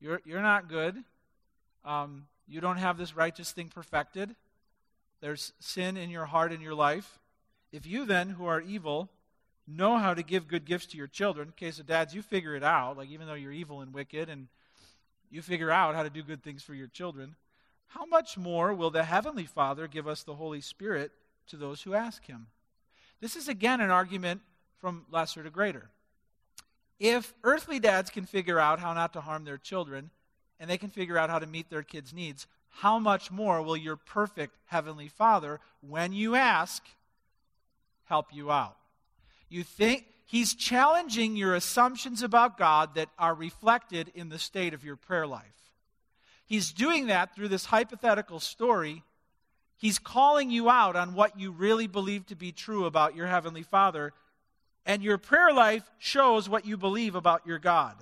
[0.04, 1.02] you're, you're not good,
[1.86, 4.36] um, you don't have this righteous thing perfected,
[5.22, 7.20] there's sin in your heart and your life.
[7.72, 9.10] If you then, who are evil,
[9.66, 12.64] know how to give good gifts to your children, okay, so dads, you figure it
[12.64, 14.50] out, like even though you're evil and wicked and
[15.32, 17.36] you figure out how to do good things for your children,
[17.88, 21.12] how much more will the Heavenly Father give us the Holy Spirit
[21.48, 22.48] to those who ask Him?
[23.22, 24.42] This is again an argument
[24.80, 25.90] from lesser to greater.
[27.00, 30.12] If earthly dads can figure out how not to harm their children,
[30.60, 33.78] and they can figure out how to meet their kids' needs, how much more will
[33.78, 36.84] your perfect Heavenly Father, when you ask,
[38.06, 38.78] help you out?
[39.50, 44.84] You think he's challenging your assumptions about God that are reflected in the state of
[44.84, 45.44] your prayer life.
[46.46, 49.04] He's doing that through this hypothetical story.
[49.78, 53.64] He's calling you out on what you really believe to be true about your Heavenly
[53.64, 54.14] Father,
[54.86, 57.96] and your prayer life shows what you believe about your God.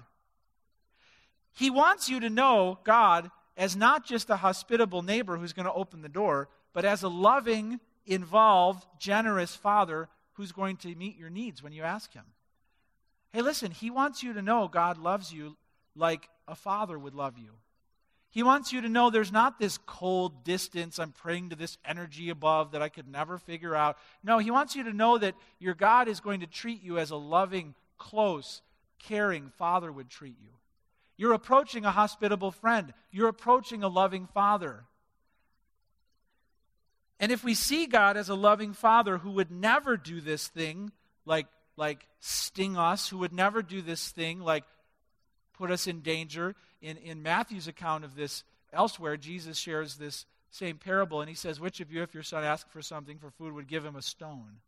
[1.53, 5.73] He wants you to know God as not just a hospitable neighbor who's going to
[5.73, 11.29] open the door, but as a loving, involved, generous Father who's going to meet your
[11.29, 12.25] needs when you ask Him.
[13.31, 15.57] Hey, listen, He wants you to know God loves you
[15.95, 17.51] like a father would love you.
[18.31, 22.29] He wants you to know there's not this cold distance, I'm praying to this energy
[22.29, 23.97] above that I could never figure out.
[24.23, 27.11] No, He wants you to know that your God is going to treat you as
[27.11, 28.61] a loving, close,
[28.99, 30.49] caring father would treat you.
[31.17, 34.85] You're approaching a hospitable friend, you're approaching a loving father.
[37.19, 40.91] And if we see God as a loving father who would never do this thing,
[41.25, 41.45] like
[41.77, 44.63] like sting us, who would never do this thing, like
[45.53, 46.55] put us in danger.
[46.81, 51.59] In, in Matthew's account of this elsewhere, Jesus shares this same parable, and he says,
[51.59, 54.01] Which of you, if your son asked for something for food, would give him a
[54.01, 54.59] stone?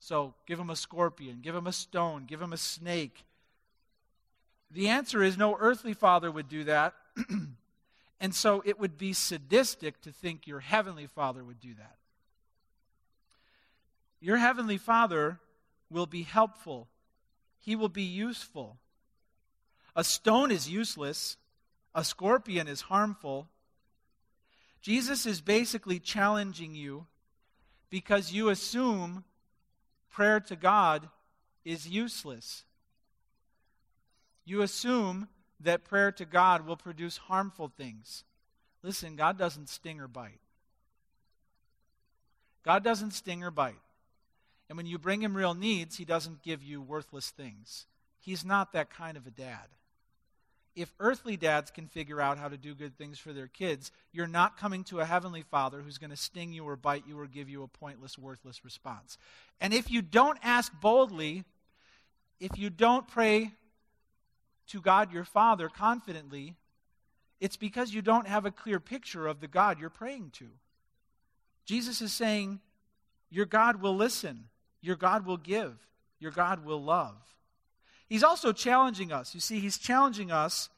[0.00, 3.24] So give him a scorpion, give him a stone, give him a snake.
[4.70, 6.94] The answer is no earthly father would do that.
[8.20, 11.96] and so it would be sadistic to think your heavenly father would do that.
[14.20, 15.38] Your heavenly father
[15.90, 16.88] will be helpful,
[17.60, 18.78] he will be useful.
[19.98, 21.36] A stone is useless,
[21.92, 23.48] a scorpion is harmful.
[24.80, 27.08] Jesus is basically challenging you
[27.90, 29.24] because you assume
[30.08, 31.08] prayer to God
[31.64, 32.62] is useless.
[34.44, 35.26] You assume
[35.58, 38.22] that prayer to God will produce harmful things.
[38.84, 40.38] Listen, God doesn't sting or bite.
[42.62, 43.74] God doesn't sting or bite.
[44.68, 47.86] And when you bring him real needs, he doesn't give you worthless things.
[48.20, 49.66] He's not that kind of a dad.
[50.78, 54.28] If earthly dads can figure out how to do good things for their kids, you're
[54.28, 57.26] not coming to a heavenly father who's going to sting you or bite you or
[57.26, 59.18] give you a pointless, worthless response.
[59.60, 61.42] And if you don't ask boldly,
[62.38, 63.50] if you don't pray
[64.68, 66.54] to God your Father confidently,
[67.40, 70.46] it's because you don't have a clear picture of the God you're praying to.
[71.64, 72.60] Jesus is saying,
[73.30, 74.44] Your God will listen.
[74.80, 75.74] Your God will give.
[76.20, 77.16] Your God will love.
[78.08, 79.34] He's also challenging us.
[79.34, 80.70] You see, he's challenging us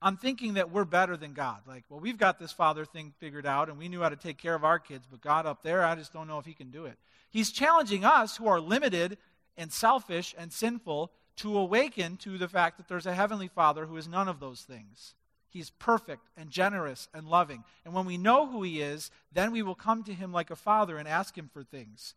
[0.00, 1.62] on thinking that we're better than God.
[1.66, 4.38] Like, well, we've got this father thing figured out and we knew how to take
[4.38, 6.70] care of our kids, but God up there, I just don't know if he can
[6.70, 6.96] do it.
[7.30, 9.18] He's challenging us who are limited
[9.56, 13.96] and selfish and sinful to awaken to the fact that there's a heavenly father who
[13.96, 15.14] is none of those things.
[15.50, 17.64] He's perfect and generous and loving.
[17.84, 20.56] And when we know who he is, then we will come to him like a
[20.56, 22.14] father and ask him for things.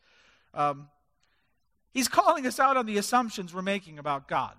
[0.53, 0.89] Um,
[1.93, 4.53] he's calling us out on the assumptions we're making about God.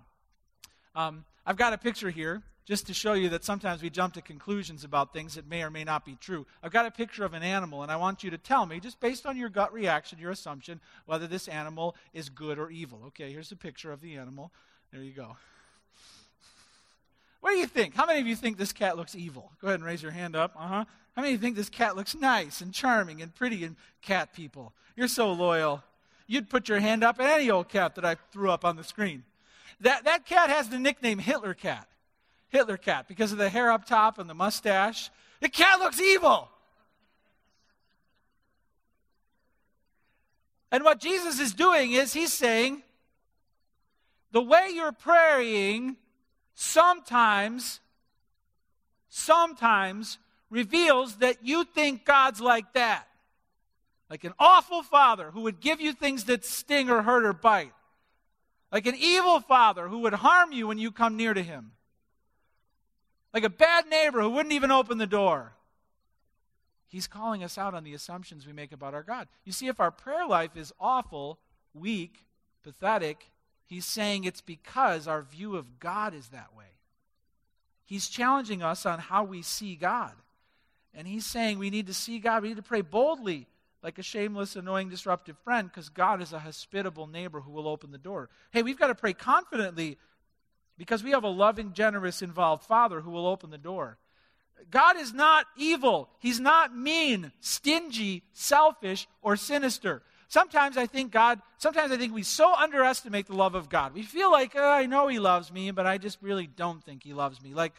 [0.95, 4.23] Um, I've got a picture here just to show you that sometimes we jump to
[4.23, 6.47] conclusions about things that may or may not be true.
[6.62, 9.01] I've got a picture of an animal, and I want you to tell me, just
[9.01, 13.03] based on your gut reaction, your assumption, whether this animal is good or evil.
[13.09, 14.53] Okay, here's a picture of the animal.
[14.92, 15.37] There you go.
[17.40, 17.95] What do you think?
[17.95, 19.51] How many of you think this cat looks evil?
[19.61, 20.55] Go ahead and raise your hand up.
[20.57, 20.85] Uh huh.
[21.16, 24.33] How many of you think this cat looks nice and charming and pretty and cat
[24.33, 24.73] people?
[24.95, 25.83] You're so loyal.
[26.33, 28.85] You'd put your hand up at any old cat that I threw up on the
[28.85, 29.23] screen.
[29.83, 31.87] That, that cat has the nickname Hitler Cat.
[32.49, 35.11] Hitler Cat because of the hair up top and the mustache.
[35.40, 36.49] The cat looks evil.
[40.71, 42.83] And what Jesus is doing is he's saying,
[44.31, 45.97] the way you're praying
[46.55, 47.81] sometimes,
[49.11, 50.16] sometimes
[50.49, 53.07] reveals that you think God's like that.
[54.12, 57.72] Like an awful father who would give you things that sting or hurt or bite.
[58.70, 61.72] Like an evil father who would harm you when you come near to him.
[63.33, 65.55] Like a bad neighbor who wouldn't even open the door.
[66.88, 69.29] He's calling us out on the assumptions we make about our God.
[69.46, 71.38] You see, if our prayer life is awful,
[71.72, 72.27] weak,
[72.62, 73.31] pathetic,
[73.64, 76.77] he's saying it's because our view of God is that way.
[77.87, 80.12] He's challenging us on how we see God.
[80.94, 83.46] And he's saying we need to see God, we need to pray boldly
[83.83, 87.90] like a shameless, annoying, disruptive friend because God is a hospitable neighbor who will open
[87.90, 88.29] the door.
[88.51, 89.99] Hey, we've got to pray confidently
[90.79, 93.99] because we have a loving, generous, involved Father who will open the door.
[94.71, 96.09] God is not evil.
[96.21, 100.03] He's not mean, stingy, selfish, or sinister.
[100.29, 103.92] Sometimes I think God, sometimes I think we so underestimate the love of God.
[103.92, 107.03] We feel like, oh, I know He loves me, but I just really don't think
[107.03, 107.53] He loves me.
[107.53, 107.75] Like,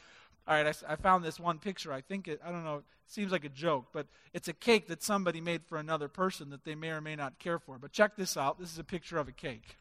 [0.48, 1.94] all right, I, I found this one picture.
[1.94, 4.88] I think it, I don't know, it seems like a joke, but it's a cake
[4.88, 7.78] that somebody made for another person that they may or may not care for.
[7.78, 8.60] But check this out.
[8.60, 9.78] This is a picture of a cake.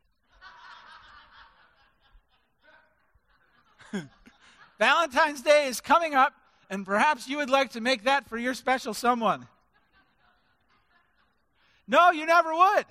[4.79, 6.33] Valentine's Day is coming up,
[6.71, 9.49] and perhaps you would like to make that for your special someone.
[11.89, 12.87] No, you never would.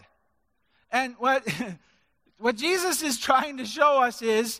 [0.91, 1.47] And what,
[2.37, 4.59] what Jesus is trying to show us is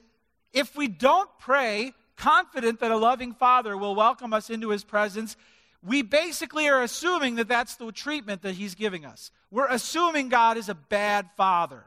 [0.54, 5.36] if we don't pray confident that a loving father will welcome us into his presence,
[5.84, 9.31] we basically are assuming that that's the treatment that he's giving us.
[9.49, 11.84] We're assuming God is a bad father,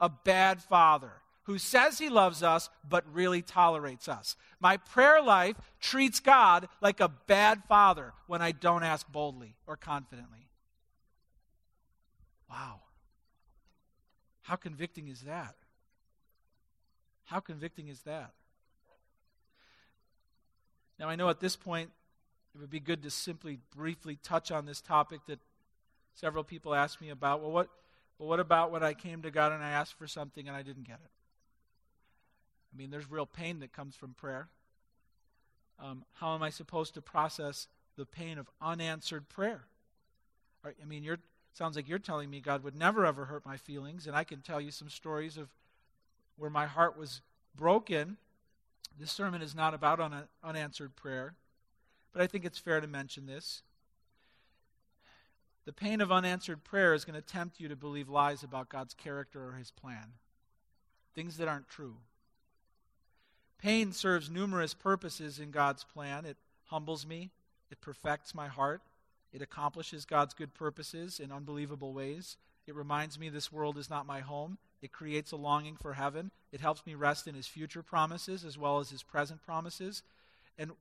[0.00, 4.36] a bad father who says he loves us but really tolerates us.
[4.58, 9.76] My prayer life treats God like a bad father when I don't ask boldly or
[9.76, 10.48] confidently.
[12.48, 12.80] Wow.
[14.40, 15.54] How convicting is that?
[17.24, 18.32] How convicting is that?
[20.98, 21.90] Now, I know at this point
[22.54, 25.40] it would be good to simply briefly touch on this topic that
[26.14, 27.40] several people asked me about.
[27.42, 27.68] Well, what,
[28.18, 30.62] But what about when I came to God and I asked for something and I
[30.62, 31.10] didn't get it?
[32.72, 34.48] I mean, there's real pain that comes from prayer.
[35.78, 39.64] Um, how am I supposed to process the pain of unanswered prayer?
[40.64, 41.18] I mean, you're
[41.52, 44.40] sounds like you're telling me God would never ever hurt my feelings, and I can
[44.40, 45.48] tell you some stories of
[46.36, 47.20] where my heart was
[47.54, 48.16] broken.
[48.98, 51.34] This sermon is not about un- unanswered prayer,
[52.12, 53.62] but I think it's fair to mention this.
[55.64, 58.94] The pain of unanswered prayer is going to tempt you to believe lies about God's
[58.94, 60.12] character or his plan,
[61.14, 61.96] things that aren't true.
[63.58, 66.26] Pain serves numerous purposes in God's plan.
[66.26, 67.30] It humbles me,
[67.70, 68.82] it perfects my heart,
[69.32, 72.36] it accomplishes God's good purposes in unbelievable ways.
[72.66, 74.58] It reminds me this world is not my home.
[74.84, 76.30] It creates a longing for heaven.
[76.52, 80.02] It helps me rest in his future promises as well as his present promises.
[80.58, 80.72] And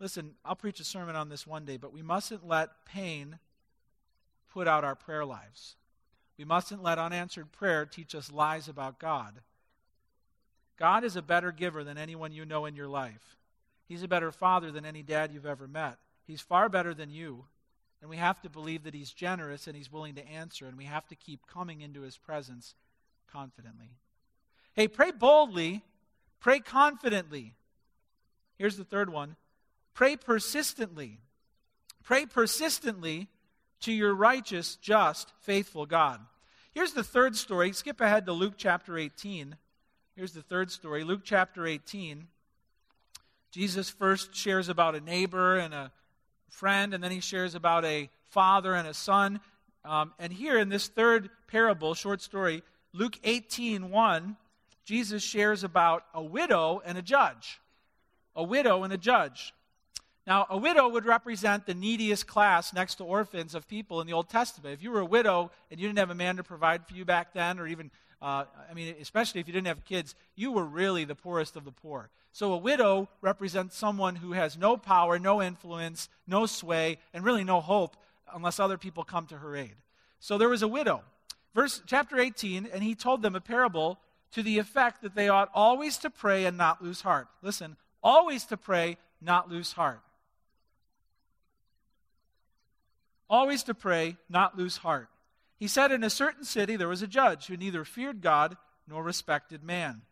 [0.00, 3.38] listen, I'll preach a sermon on this one day, but we mustn't let pain
[4.52, 5.76] put out our prayer lives.
[6.36, 9.34] We mustn't let unanswered prayer teach us lies about God.
[10.76, 13.36] God is a better giver than anyone you know in your life.
[13.86, 15.98] He's a better father than any dad you've ever met.
[16.26, 17.44] He's far better than you.
[18.00, 20.86] And we have to believe that He's generous and He's willing to answer, and we
[20.86, 22.74] have to keep coming into His presence
[23.34, 23.90] confidently.
[24.74, 25.82] Hey, pray boldly,
[26.40, 27.54] pray confidently.
[28.56, 29.36] Here's the third one
[29.92, 31.18] pray persistently.
[32.02, 33.28] Pray persistently
[33.80, 36.20] to your righteous, just, faithful God.
[36.72, 37.72] Here's the third story.
[37.72, 39.56] Skip ahead to Luke chapter 18.
[40.14, 41.02] Here's the third story.
[41.02, 42.26] Luke chapter 18.
[43.52, 45.92] Jesus first shares about a neighbor and a
[46.50, 49.40] friend, and then he shares about a father and a son.
[49.84, 52.62] Um, and here in this third parable, short story,
[52.96, 54.36] Luke 18 1,
[54.84, 57.60] Jesus shares about a widow and a judge.
[58.36, 59.52] A widow and a judge.
[60.26, 64.12] Now, a widow would represent the neediest class next to orphans of people in the
[64.12, 64.72] Old Testament.
[64.74, 67.04] If you were a widow and you didn't have a man to provide for you
[67.04, 67.90] back then, or even,
[68.22, 71.64] uh, I mean, especially if you didn't have kids, you were really the poorest of
[71.64, 72.10] the poor.
[72.32, 77.44] So a widow represents someone who has no power, no influence, no sway, and really
[77.44, 77.96] no hope
[78.32, 79.74] unless other people come to her aid.
[80.20, 81.02] So there was a widow.
[81.54, 83.98] Verse chapter 18, and he told them a parable
[84.32, 87.28] to the effect that they ought always to pray and not lose heart.
[87.42, 90.00] Listen, always to pray, not lose heart.
[93.30, 95.08] Always to pray, not lose heart.
[95.58, 98.56] He said, In a certain city there was a judge who neither feared God
[98.88, 100.02] nor respected man.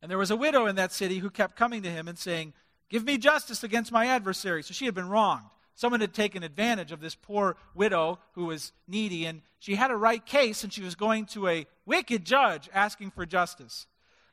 [0.00, 2.54] And there was a widow in that city who kept coming to him and saying,
[2.88, 4.62] Give me justice against my adversary.
[4.62, 5.50] So she had been wronged.
[5.74, 9.96] Someone had taken advantage of this poor widow who was needy, and she had a
[9.96, 13.86] right case, and she was going to a wicked judge asking for justice.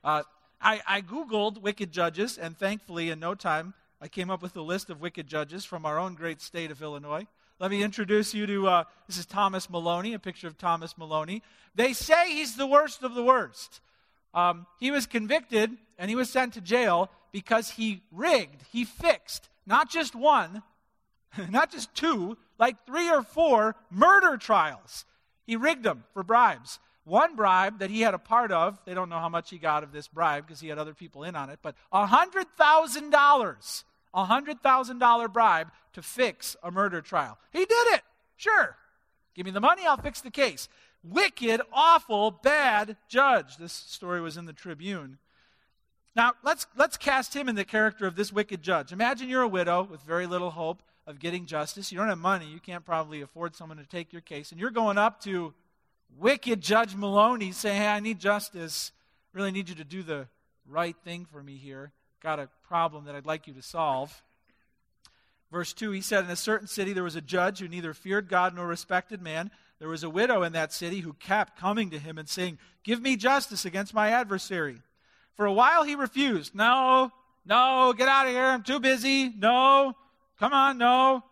[0.04, 0.23] Uh,
[0.60, 4.62] I, I Googled wicked judges, and thankfully, in no time, I came up with a
[4.62, 7.28] list of wicked judges from our own great state of Illinois.
[7.60, 11.41] Let me introduce you to uh, this is Thomas Maloney, a picture of Thomas Maloney.
[11.73, 13.82] They say he's the worst of the worst.
[14.34, 19.50] Um, he was convicted and he was sent to jail because he rigged, he fixed
[19.65, 20.62] not just one,
[21.50, 25.06] not just two, like three or four murder trials.
[25.46, 26.80] He rigged them for bribes.
[27.04, 29.84] One bribe that he had a part of, they don't know how much he got
[29.84, 35.34] of this bribe because he had other people in on it, but $100,000, a $100,000
[35.34, 37.38] bribe to fix a murder trial.
[37.54, 38.02] He did it.
[38.36, 38.76] Sure.
[39.36, 40.68] Give me the money, I'll fix the case
[41.04, 43.58] wicked, awful, bad judge.
[43.58, 45.18] This story was in the Tribune.
[46.16, 48.92] Now, let's, let's cast him in the character of this wicked judge.
[48.92, 51.91] Imagine you're a widow with very little hope of getting justice.
[51.91, 52.46] You don't have money.
[52.46, 54.52] You can't probably afford someone to take your case.
[54.52, 55.54] And you're going up to
[56.20, 58.91] wicked Judge Maloney saying, Hey, I need justice.
[59.34, 60.28] Really need you to do the
[60.67, 61.93] right thing for me here.
[62.22, 64.22] Got a problem that I'd like you to solve.
[65.50, 68.28] Verse 2, he said, In a certain city there was a judge who neither feared
[68.28, 69.50] God nor respected man.
[69.80, 73.02] There was a widow in that city who kept coming to him and saying, Give
[73.02, 74.82] me justice against my adversary.
[75.36, 76.54] For a while he refused.
[76.54, 77.12] No,
[77.46, 78.43] no, get out of here.
[78.43, 79.30] I'm too busy.
[79.30, 79.93] No,
[80.39, 81.23] come on, no.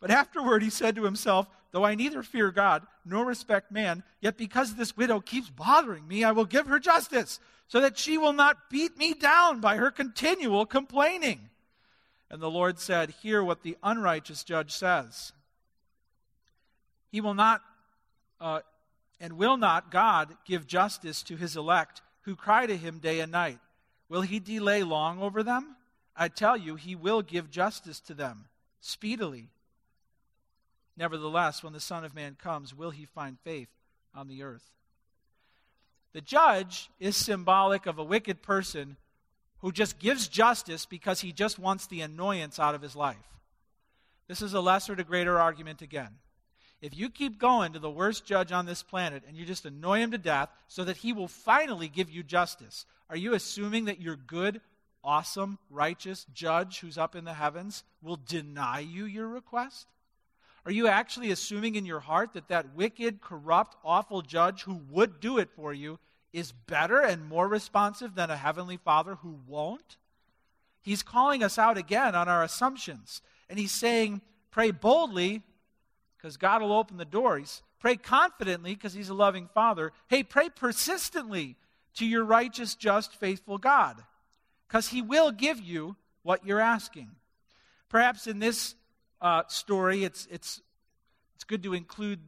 [0.00, 4.36] But afterward he said to himself, Though I neither fear God nor respect man, yet
[4.36, 8.34] because this widow keeps bothering me, I will give her justice, so that she will
[8.34, 11.48] not beat me down by her continual complaining.
[12.30, 15.32] And the Lord said, Hear what the unrighteous judge says.
[17.10, 17.62] He will not
[18.40, 18.60] uh,
[19.20, 23.32] and will not God give justice to his elect who cry to him day and
[23.32, 23.58] night?
[24.08, 25.76] Will he delay long over them?
[26.22, 28.44] I tell you, he will give justice to them
[28.80, 29.48] speedily.
[30.96, 33.66] Nevertheless, when the Son of Man comes, will he find faith
[34.14, 34.70] on the earth?
[36.12, 38.98] The judge is symbolic of a wicked person
[39.62, 43.16] who just gives justice because he just wants the annoyance out of his life.
[44.28, 46.18] This is a lesser to greater argument again.
[46.80, 49.98] if you keep going to the worst judge on this planet and you just annoy
[49.98, 54.00] him to death so that he will finally give you justice, are you assuming that
[54.00, 54.60] you're good,
[55.04, 59.86] awesome, righteous judge who's up in the heavens will deny you your request?
[60.64, 65.20] Are you actually assuming in your heart that that wicked, corrupt, awful judge who would
[65.20, 65.98] do it for you
[66.32, 69.96] is better and more responsive than a heavenly father who won't?
[70.80, 73.22] He's calling us out again on our assumptions.
[73.50, 75.42] And he's saying, pray boldly
[76.16, 77.62] because God will open the doors.
[77.80, 79.92] Pray confidently because He's a loving Father.
[80.06, 81.56] Hey, pray persistently
[81.96, 83.96] to your righteous, just, faithful God
[84.72, 87.10] because He will give you what you're asking.
[87.90, 88.74] Perhaps in this
[89.20, 90.62] uh, story, it's, it's,
[91.34, 92.20] it's good to include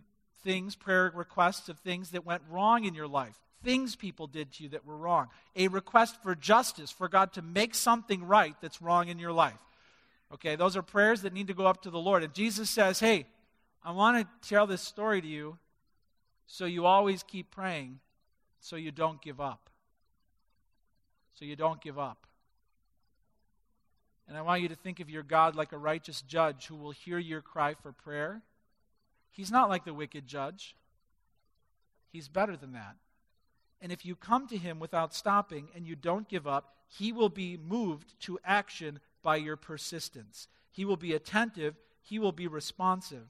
[0.43, 4.65] things, prayer requests of things that went wrong in your life, things people did to
[4.65, 8.83] you that were wrong, a request for justice, for God to make something right that's
[8.83, 9.59] wrong in your life.
[10.35, 12.23] Okay, those are prayers that need to go up to the Lord.
[12.23, 13.25] And Jesus says, hey,
[13.83, 15.57] I want to tell this story to you
[16.47, 18.01] so you always keep praying,
[18.61, 19.71] so you don't give up.
[21.33, 22.27] So you don't give up.
[24.29, 26.93] And I want you to think of your God like a righteous judge who will
[26.93, 28.43] hear your cry for prayer.
[29.31, 30.77] He's not like the wicked judge,
[32.11, 32.97] He's better than that.
[33.81, 37.29] And if you come to Him without stopping and you don't give up, He will
[37.29, 40.47] be moved to action by your persistence.
[40.71, 43.29] He will be attentive, He will be responsive.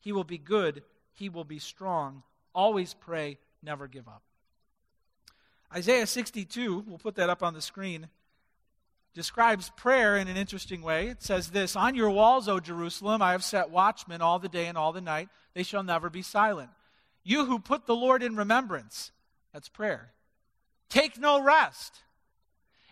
[0.00, 0.82] He will be good.
[1.12, 2.22] He will be strong.
[2.54, 4.22] Always pray, never give up.
[5.72, 8.08] Isaiah 62, we'll put that up on the screen,
[9.14, 11.08] describes prayer in an interesting way.
[11.08, 14.66] It says this On your walls, O Jerusalem, I have set watchmen all the day
[14.66, 15.28] and all the night.
[15.54, 16.70] They shall never be silent.
[17.22, 19.12] You who put the Lord in remembrance,
[19.52, 20.12] that's prayer,
[20.88, 22.02] take no rest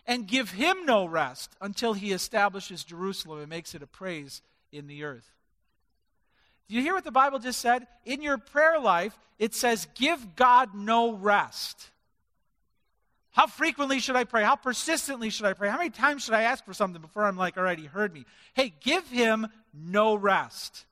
[0.05, 4.41] and give him no rest until he establishes Jerusalem and makes it a praise
[4.71, 5.31] in the earth.
[6.67, 7.87] Do you hear what the Bible just said?
[8.05, 11.91] In your prayer life, it says, give God no rest.
[13.31, 14.43] How frequently should I pray?
[14.43, 15.69] How persistently should I pray?
[15.69, 18.13] How many times should I ask for something before I'm like, all right, he heard
[18.13, 18.25] me?
[18.53, 20.85] Hey, give him no rest.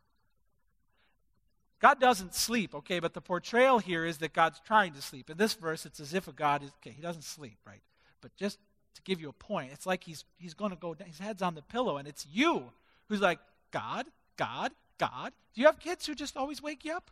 [1.79, 5.29] God doesn't sleep, okay, but the portrayal here is that God's trying to sleep.
[5.29, 7.81] In this verse, it's as if a God is, okay, he doesn't sleep, right?
[8.21, 8.57] But just
[8.95, 11.53] to give you a point, it's like he's, he's going to go, his head's on
[11.53, 12.63] the pillow, and it's you
[13.09, 13.39] who's like,
[13.71, 14.07] God,
[14.37, 15.33] God, God.
[15.53, 17.11] Do you have kids who just always wake you up?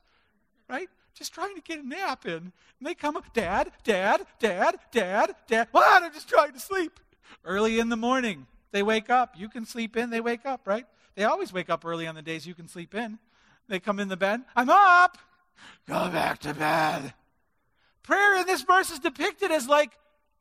[0.67, 0.89] Right?
[1.15, 2.33] Just trying to get a nap in.
[2.33, 2.51] And
[2.81, 5.67] they come up, Dad, Dad, Dad, Dad, Dad.
[5.71, 6.03] What?
[6.03, 6.99] I'm just trying to sleep.
[7.43, 9.33] Early in the morning, they wake up.
[9.37, 10.85] You can sleep in, they wake up, right?
[11.15, 13.17] They always wake up early on the days you can sleep in.
[13.67, 14.41] They come in the bed.
[14.55, 15.17] I'm up.
[15.87, 17.13] Go back to bed.
[18.03, 19.91] Prayer in this verse is depicted as like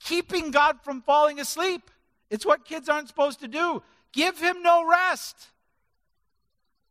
[0.01, 1.91] keeping God from falling asleep.
[2.31, 3.83] It's what kids aren't supposed to do.
[4.12, 5.49] Give him no rest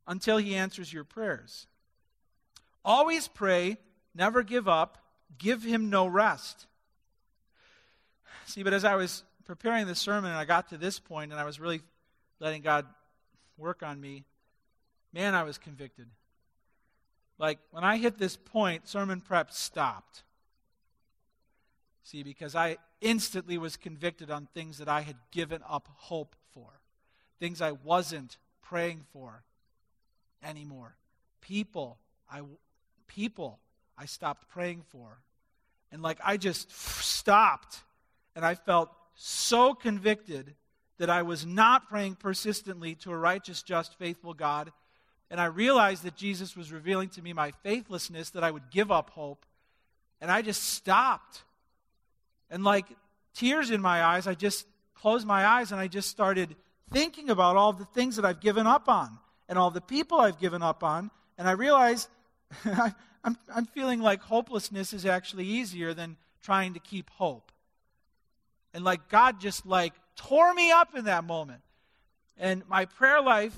[0.08, 1.68] until he answers your prayers.
[2.86, 3.78] Always pray,
[4.14, 4.98] never give up,
[5.38, 6.68] give him no rest.
[8.46, 11.40] See, but as I was preparing the sermon and I got to this point and
[11.40, 11.82] I was really
[12.40, 12.86] letting God
[13.58, 14.26] work on me,
[15.14, 16.08] man, I was convicted.
[17.38, 20.24] Like when I hit this point, sermon prep stopped.
[22.04, 26.80] See, because I instantly was convicted on things that I had given up hope for,
[27.40, 29.44] things I wasn't praying for,
[30.44, 30.96] anymore.
[31.42, 31.98] People,
[32.30, 32.42] I
[33.16, 33.60] people
[33.98, 35.20] I stopped praying for.
[35.92, 37.82] And like I just stopped
[38.36, 40.56] and I felt so convicted
[40.98, 44.72] that I was not praying persistently to a righteous, just, faithful God.
[45.30, 48.92] And I realized that Jesus was revealing to me my faithlessness, that I would give
[48.92, 49.46] up hope.
[50.22, 51.44] And I just stopped.
[52.50, 52.86] And like
[53.34, 56.56] tears in my eyes, I just closed my eyes and I just started
[56.92, 59.18] thinking about all the things that I've given up on
[59.50, 62.08] and all the people I've given up on, and I realize
[63.24, 67.52] I'm, I'm feeling like hopelessness is actually easier than trying to keep hope.
[68.74, 71.62] And like God just like tore me up in that moment.
[72.38, 73.58] And my prayer life,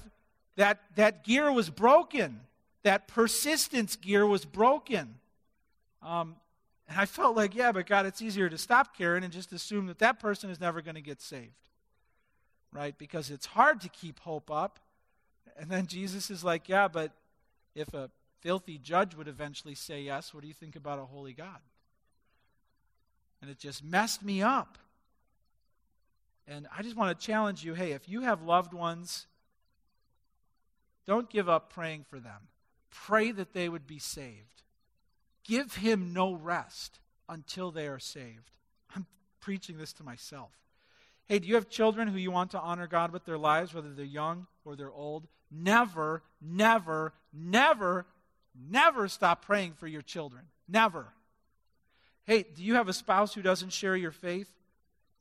[0.57, 2.41] that, that gear was broken.
[2.83, 5.15] That persistence gear was broken.
[6.01, 6.35] Um,
[6.87, 9.87] and I felt like, yeah, but God, it's easier to stop caring and just assume
[9.87, 11.49] that that person is never going to get saved.
[12.71, 12.95] Right?
[12.97, 14.79] Because it's hard to keep hope up.
[15.57, 17.11] And then Jesus is like, Yeah, but
[17.73, 18.09] if a
[18.45, 21.57] filthy judge would eventually say yes, what do you think about a holy God?
[23.41, 24.77] And it just messed me up.
[26.47, 29.25] And I just want to challenge you hey, if you have loved ones,
[31.07, 32.47] don't give up praying for them.
[32.91, 34.61] Pray that they would be saved.
[35.43, 38.51] Give him no rest until they are saved.
[38.95, 39.07] I'm
[39.39, 40.51] preaching this to myself.
[41.25, 43.91] Hey, do you have children who you want to honor God with their lives, whether
[43.91, 45.25] they're young or they're old.
[45.49, 48.05] Never, never, never,
[48.69, 50.43] never stop praying for your children.
[50.67, 51.07] Never.
[52.25, 54.49] Hey, do you have a spouse who doesn't share your faith?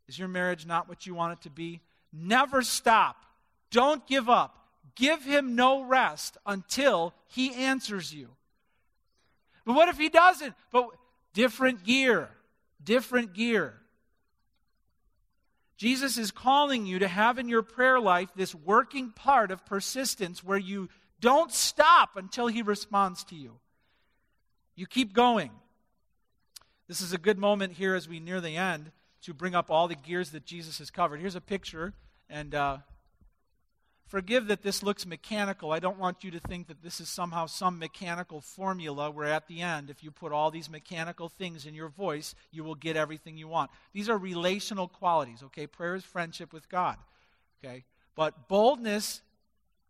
[0.09, 1.81] Is your marriage not what you want it to be?
[2.13, 3.25] Never stop.
[3.71, 4.59] Don't give up.
[4.95, 8.29] Give him no rest until he answers you.
[9.65, 10.55] But what if he doesn't?
[10.71, 10.89] But
[11.33, 12.29] different gear.
[12.83, 13.75] Different gear.
[15.77, 20.45] Jesus is calling you to have in your prayer life this working part of persistence
[20.45, 20.89] where you
[21.21, 23.59] don't stop until he responds to you.
[24.77, 25.51] You keep going.
[26.89, 28.91] This is a good moment here as we near the end
[29.23, 31.21] to bring up all the gears that Jesus has covered.
[31.21, 31.95] Here's a picture,
[32.29, 32.79] and uh,
[34.07, 35.73] forgive that this looks mechanical.
[35.73, 39.49] I don't want you to think that this is somehow some mechanical formula where at
[39.49, 42.97] the end, if you put all these mechanical things in your voice, you will get
[42.97, 43.71] everything you want.
[43.95, 45.67] These are relational qualities, okay?
[45.67, 46.99] Prayer is friendship with God,
[47.65, 47.85] okay?
[48.15, 49.23] But boldness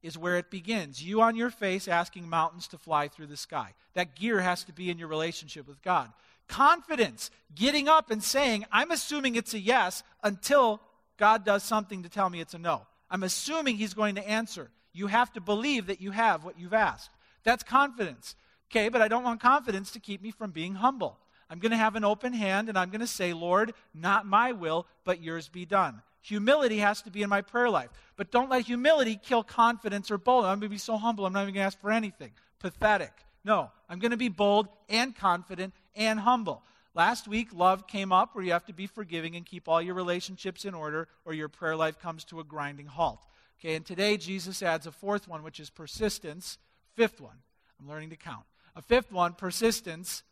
[0.05, 1.03] is where it begins.
[1.03, 3.73] You on your face asking mountains to fly through the sky.
[3.95, 6.13] That gear has to be in your relationship with God.
[6.47, 10.83] Confidence, getting up and saying, I'm assuming it's a yes until
[11.17, 12.83] God does something to tell me it's a no.
[13.11, 14.71] I'm assuming He's going to answer.
[14.93, 17.11] You have to believe that you have what you've asked.
[17.43, 18.37] That's confidence.
[18.71, 21.19] Okay, but I don't want confidence to keep me from being humble.
[21.49, 24.53] I'm going to have an open hand and I'm going to say, Lord, not my
[24.53, 26.03] will, but yours be done.
[26.25, 27.91] Humility has to be in my prayer life.
[28.17, 30.51] But don't let humility kill confidence or boldness.
[30.51, 32.31] I'm going to be so humble, I'm not even going to ask for anything.
[32.61, 33.13] Pathetic.
[33.45, 36.63] No, I'm going to be bold and confident and humble.
[36.95, 39.95] Last week, love came up where you have to be forgiving and keep all your
[39.95, 43.21] relationships in order, or your prayer life comes to a grinding halt.
[43.61, 46.57] Okay, and today Jesus adds a fourth one, which is persistence.
[46.95, 47.37] Fifth one.
[47.79, 48.45] I'm learning to count.
[48.75, 50.23] A fifth one, persistence,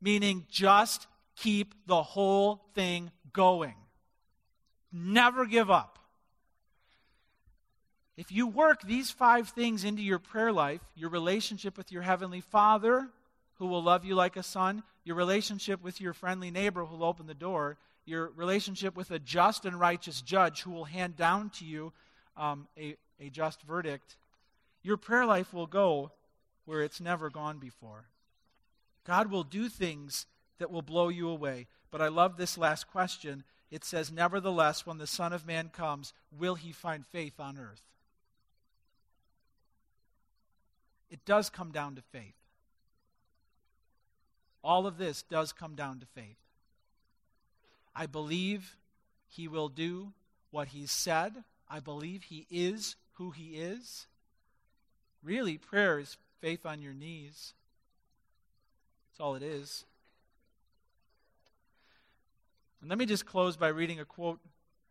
[0.00, 3.74] meaning just keep the whole thing going.
[4.98, 5.98] Never give up.
[8.16, 12.40] If you work these five things into your prayer life, your relationship with your Heavenly
[12.40, 13.08] Father,
[13.56, 17.04] who will love you like a son, your relationship with your friendly neighbor who will
[17.04, 17.76] open the door,
[18.06, 21.92] your relationship with a just and righteous judge who will hand down to you
[22.38, 24.16] um, a, a just verdict,
[24.82, 26.10] your prayer life will go
[26.64, 28.06] where it's never gone before.
[29.04, 30.24] God will do things
[30.58, 31.66] that will blow you away.
[31.90, 33.44] But I love this last question.
[33.70, 37.82] It says, Nevertheless, when the Son of Man comes, will he find faith on earth?
[41.10, 42.34] It does come down to faith.
[44.62, 46.38] All of this does come down to faith.
[47.94, 48.76] I believe
[49.28, 50.12] he will do
[50.50, 51.44] what he said.
[51.68, 54.06] I believe he is who he is.
[55.22, 57.54] Really, prayer is faith on your knees.
[59.10, 59.84] That's all it is.
[62.80, 64.40] And let me just close by reading a quote.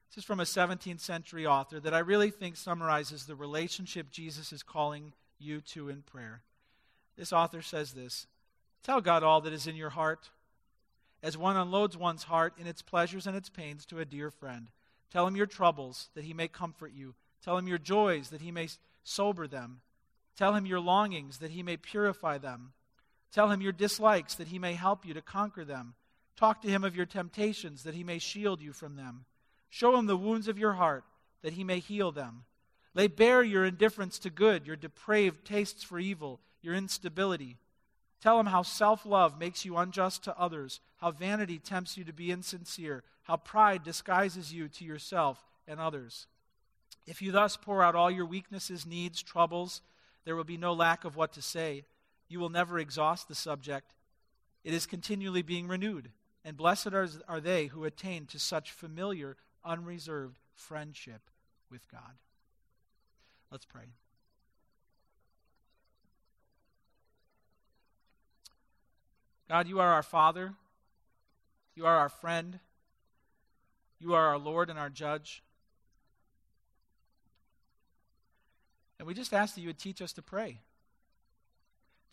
[0.09, 4.51] This is from a 17th century author that I really think summarizes the relationship Jesus
[4.51, 6.41] is calling you to in prayer.
[7.17, 8.27] This author says this
[8.83, 10.29] Tell God all that is in your heart.
[11.23, 14.67] As one unloads one's heart in its pleasures and its pains to a dear friend,
[15.11, 17.15] tell him your troubles that he may comfort you.
[17.43, 18.67] Tell him your joys that he may
[19.03, 19.81] sober them.
[20.37, 22.73] Tell him your longings that he may purify them.
[23.31, 25.95] Tell him your dislikes that he may help you to conquer them.
[26.35, 29.25] Talk to him of your temptations that he may shield you from them.
[29.69, 31.03] Show him the wounds of your heart
[31.41, 32.43] that he may heal them.
[32.93, 37.57] Lay bare your indifference to good, your depraved tastes for evil, your instability.
[38.21, 42.13] Tell him how self love makes you unjust to others, how vanity tempts you to
[42.13, 46.27] be insincere, how pride disguises you to yourself and others.
[47.05, 49.81] If you thus pour out all your weaknesses, needs, troubles,
[50.23, 51.83] there will be no lack of what to say.
[52.27, 53.93] You will never exhaust the subject.
[54.63, 56.09] It is continually being renewed,
[56.45, 59.35] and blessed are, are they who attain to such familiar,
[59.65, 61.21] unreserved friendship
[61.71, 62.13] with God.
[63.51, 63.81] Let's pray.
[69.49, 70.53] God, you are our Father.
[71.73, 72.59] You are our friend.
[73.99, 75.41] You are our Lord and our judge.
[78.99, 80.59] And we just ask that you would teach us to pray.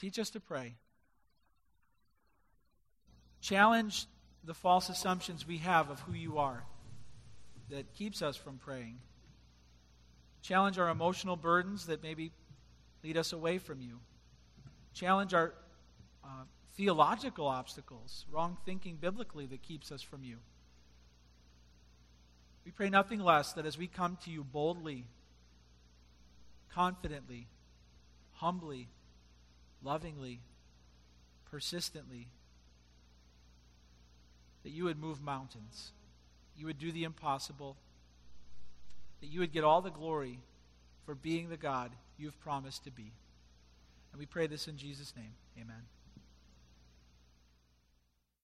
[0.00, 0.74] Teach us to pray.
[3.42, 4.06] Challenge
[4.44, 6.64] the false assumptions we have of who you are
[7.70, 8.98] that keeps us from praying.
[10.42, 12.32] Challenge our emotional burdens that maybe
[13.04, 14.00] lead us away from you.
[14.94, 15.54] Challenge our
[16.24, 16.44] uh,
[16.76, 20.38] theological obstacles, wrong thinking biblically that keeps us from you.
[22.64, 25.06] We pray nothing less that as we come to you boldly,
[26.72, 27.48] confidently,
[28.34, 28.88] humbly,
[29.82, 30.40] lovingly,
[31.50, 32.28] persistently,
[34.62, 35.92] that you would move mountains,
[36.56, 37.76] you would do the impossible,
[39.20, 40.38] that you would get all the glory
[41.04, 43.12] for being the God you've promised to be.
[44.12, 45.32] And we pray this in Jesus' name.
[45.58, 45.82] Amen.